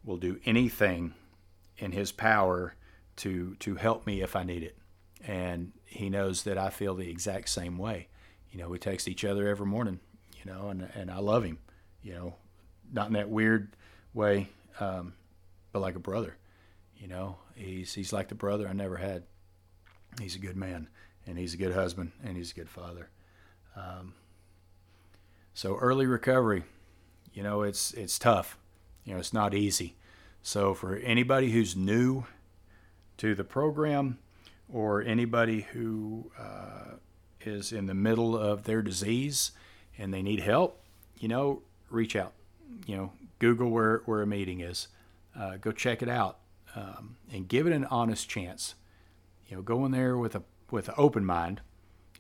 will 0.04 0.18
do 0.18 0.38
anything 0.44 1.14
in 1.78 1.92
his 1.92 2.12
power 2.12 2.74
to 3.16 3.54
to 3.60 3.74
help 3.76 4.06
me 4.06 4.22
if 4.22 4.36
I 4.36 4.42
need 4.42 4.62
it. 4.62 4.76
And 5.26 5.72
he 5.84 6.10
knows 6.10 6.44
that 6.44 6.58
I 6.58 6.70
feel 6.70 6.94
the 6.94 7.10
exact 7.10 7.48
same 7.48 7.78
way. 7.78 8.08
You 8.50 8.58
know, 8.60 8.68
we 8.68 8.78
text 8.78 9.08
each 9.08 9.24
other 9.24 9.48
every 9.48 9.66
morning, 9.66 10.00
you 10.36 10.50
know, 10.50 10.68
and 10.68 10.88
and 10.94 11.10
I 11.10 11.18
love 11.18 11.44
him, 11.44 11.58
you 12.02 12.14
know, 12.14 12.34
not 12.92 13.08
in 13.08 13.14
that 13.14 13.28
weird 13.28 13.74
way, 14.14 14.48
um, 14.80 15.14
but 15.72 15.80
like 15.80 15.96
a 15.96 16.00
brother. 16.00 16.36
You 16.96 17.08
know, 17.08 17.36
he's 17.54 17.94
he's 17.94 18.12
like 18.12 18.28
the 18.28 18.34
brother 18.34 18.68
I 18.68 18.72
never 18.72 18.96
had. 18.96 19.24
He's 20.20 20.36
a 20.36 20.38
good 20.40 20.56
man, 20.56 20.88
and 21.26 21.38
he's 21.38 21.54
a 21.54 21.58
good 21.58 21.74
husband, 21.74 22.12
and 22.24 22.36
he's 22.36 22.52
a 22.52 22.54
good 22.54 22.70
father. 22.70 23.10
Um, 23.76 24.14
so 25.52 25.76
early 25.76 26.06
recovery, 26.06 26.64
you 27.32 27.42
know, 27.42 27.62
it's 27.62 27.92
it's 27.92 28.18
tough. 28.18 28.58
You 29.04 29.14
know, 29.14 29.20
it's 29.20 29.32
not 29.32 29.54
easy. 29.54 29.96
So 30.42 30.74
for 30.74 30.96
anybody 30.96 31.50
who's 31.50 31.76
new 31.76 32.24
to 33.18 33.34
the 33.34 33.44
program, 33.44 34.18
or 34.72 35.02
anybody 35.02 35.62
who 35.72 36.30
uh, 36.38 36.96
is 37.40 37.72
in 37.72 37.86
the 37.86 37.94
middle 37.94 38.36
of 38.36 38.64
their 38.64 38.82
disease 38.82 39.52
and 39.98 40.12
they 40.12 40.22
need 40.22 40.40
help, 40.40 40.82
you 41.18 41.28
know, 41.28 41.62
reach 41.90 42.16
out. 42.16 42.32
You 42.86 42.96
know, 42.96 43.12
Google 43.38 43.70
where 43.70 44.02
where 44.06 44.22
a 44.22 44.26
meeting 44.26 44.60
is. 44.60 44.88
Uh, 45.38 45.56
go 45.56 45.70
check 45.70 46.02
it 46.02 46.08
out 46.08 46.38
um, 46.74 47.16
and 47.32 47.48
give 47.48 47.66
it 47.66 47.72
an 47.72 47.84
honest 47.86 48.28
chance. 48.28 48.74
You 49.48 49.56
know, 49.56 49.62
go 49.62 49.84
in 49.84 49.92
there 49.92 50.16
with 50.16 50.34
a 50.34 50.42
with 50.70 50.88
an 50.88 50.94
open 50.98 51.24
mind, 51.24 51.60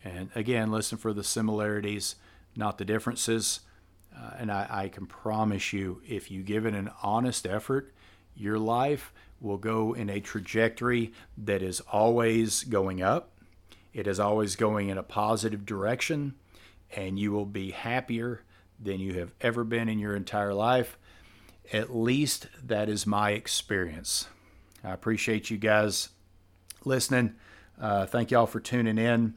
and 0.04 0.30
again, 0.34 0.70
listen 0.70 0.98
for 0.98 1.12
the 1.12 1.24
similarities, 1.24 2.16
not 2.54 2.78
the 2.78 2.84
differences. 2.84 3.60
Uh, 4.16 4.30
and 4.38 4.50
I, 4.50 4.66
I 4.70 4.88
can 4.88 5.06
promise 5.06 5.74
you, 5.74 6.00
if 6.06 6.30
you 6.30 6.42
give 6.42 6.64
it 6.64 6.74
an 6.74 6.90
honest 7.02 7.46
effort, 7.46 7.92
your 8.36 8.58
life 8.58 9.12
will 9.40 9.58
go 9.58 9.92
in 9.92 10.08
a 10.08 10.20
trajectory 10.20 11.12
that 11.36 11.62
is 11.62 11.80
always 11.80 12.64
going 12.64 13.02
up. 13.02 13.32
It 13.92 14.06
is 14.06 14.20
always 14.20 14.56
going 14.56 14.88
in 14.88 14.98
a 14.98 15.02
positive 15.02 15.66
direction, 15.66 16.34
and 16.94 17.18
you 17.18 17.32
will 17.32 17.46
be 17.46 17.70
happier 17.70 18.42
than 18.78 19.00
you 19.00 19.14
have 19.14 19.32
ever 19.40 19.64
been 19.64 19.88
in 19.88 19.98
your 19.98 20.14
entire 20.14 20.54
life. 20.54 20.98
At 21.72 21.94
least 21.94 22.46
that 22.62 22.88
is 22.88 23.06
my 23.06 23.32
experience. 23.32 24.28
I 24.84 24.92
appreciate 24.92 25.50
you 25.50 25.56
guys 25.56 26.10
listening. 26.84 27.34
Uh, 27.80 28.06
thank 28.06 28.30
y'all 28.30 28.46
for 28.46 28.60
tuning 28.60 28.98
in. 28.98 29.34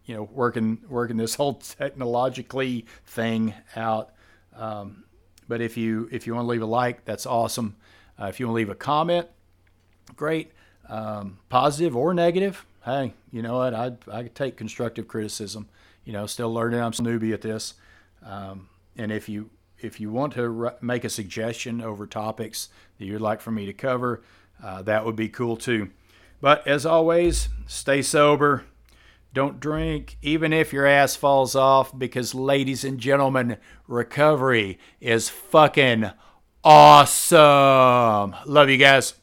you 0.04 0.16
know, 0.16 0.28
working 0.32 0.78
working 0.88 1.16
this 1.16 1.34
whole 1.36 1.54
technologically 1.54 2.86
thing 3.06 3.54
out. 3.76 4.10
Um, 4.56 5.04
but 5.48 5.60
if 5.60 5.76
you 5.76 6.08
if 6.10 6.26
you 6.26 6.34
want 6.34 6.46
to 6.46 6.50
leave 6.50 6.62
a 6.62 6.66
like, 6.66 7.04
that's 7.04 7.26
awesome. 7.26 7.76
Uh, 8.20 8.26
if 8.26 8.40
you 8.40 8.46
want 8.46 8.54
to 8.54 8.56
leave 8.56 8.70
a 8.70 8.74
comment, 8.74 9.28
great 10.16 10.52
um, 10.88 11.38
positive 11.48 11.96
or 11.96 12.12
negative. 12.12 12.66
Hey, 12.84 13.14
you 13.30 13.42
know 13.42 13.58
what? 13.58 13.74
I 13.74 13.92
I 14.10 14.24
take 14.24 14.56
constructive 14.56 15.06
criticism. 15.06 15.68
You 16.04 16.12
know, 16.12 16.26
still 16.26 16.52
learning. 16.52 16.80
I'm 16.80 16.88
a 16.88 16.94
newbie 16.96 17.32
at 17.32 17.42
this. 17.42 17.74
Um, 18.24 18.68
and 18.96 19.12
if 19.12 19.28
you 19.28 19.50
if 19.84 20.00
you 20.00 20.10
want 20.10 20.34
to 20.34 20.72
make 20.80 21.04
a 21.04 21.10
suggestion 21.10 21.80
over 21.80 22.06
topics 22.06 22.68
that 22.98 23.04
you'd 23.04 23.20
like 23.20 23.40
for 23.40 23.50
me 23.50 23.66
to 23.66 23.72
cover, 23.72 24.22
uh, 24.62 24.82
that 24.82 25.04
would 25.04 25.16
be 25.16 25.28
cool 25.28 25.56
too. 25.56 25.90
But 26.40 26.66
as 26.66 26.84
always, 26.84 27.48
stay 27.66 28.02
sober. 28.02 28.64
Don't 29.32 29.60
drink, 29.60 30.18
even 30.20 30.52
if 30.52 30.72
your 30.72 30.86
ass 30.86 31.16
falls 31.16 31.56
off, 31.56 31.96
because, 31.96 32.34
ladies 32.34 32.84
and 32.84 32.98
gentlemen, 32.98 33.56
recovery 33.88 34.78
is 35.00 35.30
fucking 35.30 36.10
awesome. 36.62 38.36
Love 38.44 38.68
you 38.68 38.76
guys. 38.76 39.14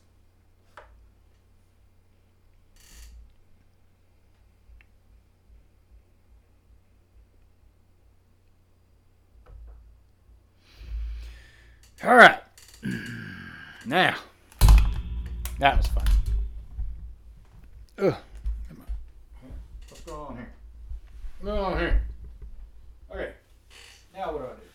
All 12.03 12.15
right. 12.15 12.39
Now, 13.85 14.15
that 15.57 15.77
was 15.77 15.87
fun. 15.87 16.05
Ugh. 17.97 18.13
Come 18.67 18.77
on. 18.81 18.85
What's 19.87 20.01
going 20.01 20.19
on 20.19 20.35
here? 20.35 20.51
What's 21.39 21.55
going 21.57 21.73
on 21.73 21.79
here? 21.79 22.01
Okay. 23.11 23.31
Now 24.13 24.33
what 24.33 24.39
do 24.39 24.45
I 24.45 24.49
do? 24.49 24.68